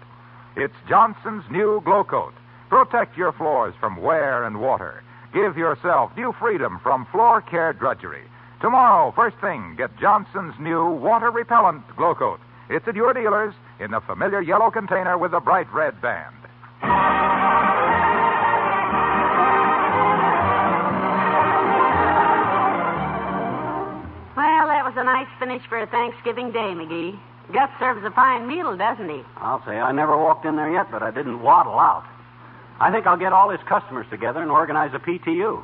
It's 0.57 0.75
Johnson's 0.89 1.45
new 1.53 1.81
Glow 1.85 2.03
Coat. 2.03 2.35
Protect 2.69 3.17
your 3.17 3.33
floors 3.33 3.75
from 3.79 3.97
wear 4.03 4.45
and 4.45 4.61
water. 4.61 5.03
Give 5.33 5.57
yourself 5.57 6.11
new 6.17 6.35
freedom 6.39 6.81
from 6.83 7.07
floor 7.07 7.41
care 7.41 7.73
drudgery. 7.73 8.25
Tomorrow, 8.61 9.13
first 9.15 9.37
thing, 9.39 9.75
get 9.77 9.97
Johnson's 9.99 10.55
new 10.59 10.91
water 10.91 11.31
repellent 11.31 11.85
Glow 11.97 12.15
Coat. 12.15 12.41
It's 12.69 12.89
at 12.89 12.97
your 12.97 13.13
dealers 13.13 13.55
in 13.79 13.93
the 13.93 14.01
familiar 14.01 14.41
yellow 14.41 14.71
container 14.71 15.17
with 15.17 15.31
the 15.31 15.41
bright 15.41 15.73
red 15.73 16.01
band. 16.01 16.35
Well, 24.37 24.67
that 24.67 24.85
was 24.85 24.95
a 24.97 25.05
nice 25.05 25.29
finish 25.39 25.63
for 25.69 25.79
a 25.79 25.87
Thanksgiving 25.87 26.51
day, 26.51 26.75
McGee. 26.75 27.19
Gus 27.53 27.71
serves 27.79 28.05
a 28.05 28.11
fine 28.11 28.49
meal, 28.49 28.77
doesn't 28.77 29.09
he? 29.09 29.23
I'll 29.37 29.65
say 29.65 29.79
I 29.79 29.93
never 29.93 30.17
walked 30.17 30.45
in 30.45 30.57
there 30.57 30.73
yet, 30.73 30.91
but 30.91 31.03
I 31.03 31.13
didn't 31.13 31.43
waddle 31.43 31.79
out. 31.79 32.05
I 32.79 32.91
think 32.91 33.07
I'll 33.07 33.17
get 33.17 33.33
all 33.33 33.49
his 33.51 33.61
customers 33.69 34.07
together 34.11 34.43
and 34.43 34.51
organize 34.51 34.93
a 34.95 34.99
PTU. 34.99 35.63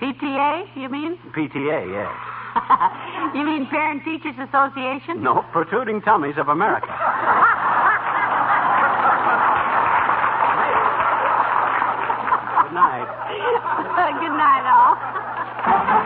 PTA, 0.00 0.76
you 0.76 0.88
mean? 0.88 1.18
PTA, 1.36 1.86
yes. 1.92 3.34
you 3.34 3.44
mean 3.44 3.66
Parent 3.66 4.04
Teachers 4.04 4.34
Association? 4.48 5.22
No, 5.22 5.44
Protruding 5.52 6.02
Tummies 6.02 6.36
of 6.38 6.48
America. 6.48 6.86
Good 12.62 12.74
night. 12.74 13.08
Good 14.20 14.36
night, 14.36 14.64
all. 14.68 16.01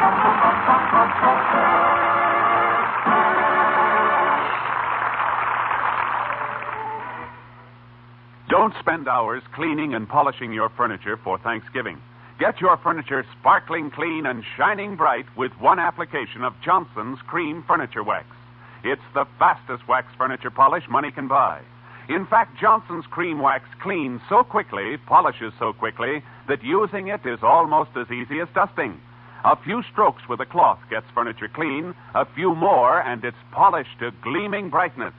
Don't 8.66 8.82
spend 8.82 9.06
hours 9.06 9.44
cleaning 9.54 9.94
and 9.94 10.08
polishing 10.08 10.52
your 10.52 10.70
furniture 10.70 11.16
for 11.22 11.38
Thanksgiving. 11.38 12.02
Get 12.40 12.60
your 12.60 12.76
furniture 12.76 13.24
sparkling 13.38 13.92
clean 13.92 14.26
and 14.26 14.42
shining 14.56 14.96
bright 14.96 15.26
with 15.36 15.52
one 15.60 15.78
application 15.78 16.42
of 16.42 16.52
Johnson's 16.64 17.20
Cream 17.28 17.62
Furniture 17.64 18.02
Wax. 18.02 18.26
It's 18.82 19.08
the 19.14 19.24
fastest 19.38 19.86
wax 19.86 20.08
furniture 20.18 20.50
polish 20.50 20.82
money 20.90 21.12
can 21.12 21.28
buy. 21.28 21.60
In 22.08 22.26
fact, 22.26 22.58
Johnson's 22.60 23.06
Cream 23.06 23.38
Wax 23.38 23.62
cleans 23.80 24.20
so 24.28 24.42
quickly, 24.42 24.96
polishes 25.06 25.52
so 25.60 25.72
quickly, 25.72 26.24
that 26.48 26.64
using 26.64 27.06
it 27.06 27.24
is 27.24 27.38
almost 27.44 27.90
as 27.96 28.10
easy 28.10 28.40
as 28.40 28.48
dusting. 28.52 29.00
A 29.44 29.54
few 29.62 29.84
strokes 29.92 30.22
with 30.28 30.40
a 30.40 30.46
cloth 30.46 30.80
gets 30.90 31.06
furniture 31.14 31.48
clean, 31.54 31.94
a 32.16 32.26
few 32.34 32.52
more, 32.52 33.00
and 33.00 33.24
it's 33.24 33.36
polished 33.52 34.00
to 34.00 34.10
gleaming 34.22 34.70
brightness. 34.70 35.14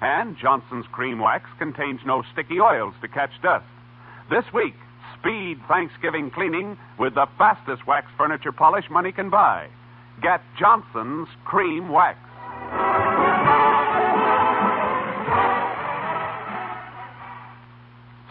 And 0.00 0.36
Johnson's 0.40 0.86
Cream 0.92 1.18
Wax 1.18 1.44
contains 1.58 2.00
no 2.06 2.22
sticky 2.32 2.60
oils 2.60 2.94
to 3.02 3.08
catch 3.08 3.30
dust. 3.42 3.64
This 4.30 4.44
week, 4.54 4.74
speed 5.18 5.58
Thanksgiving 5.66 6.30
cleaning 6.30 6.78
with 6.98 7.14
the 7.14 7.26
fastest 7.36 7.86
wax 7.86 8.06
furniture 8.16 8.52
polish 8.52 8.84
money 8.90 9.10
can 9.10 9.30
buy. 9.30 9.68
Get 10.22 10.40
Johnson's 10.58 11.28
Cream 11.44 11.88
Wax. 11.88 12.18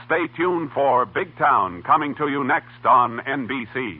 Stay 0.06 0.27
tuned 0.38 0.71
for 0.73 1.06
Big 1.06 1.38
Town 1.38 1.84
coming 1.84 2.15
to 2.15 2.30
you 2.30 2.45
next 2.45 2.86
on 2.86 3.19
NBC. 3.27 3.99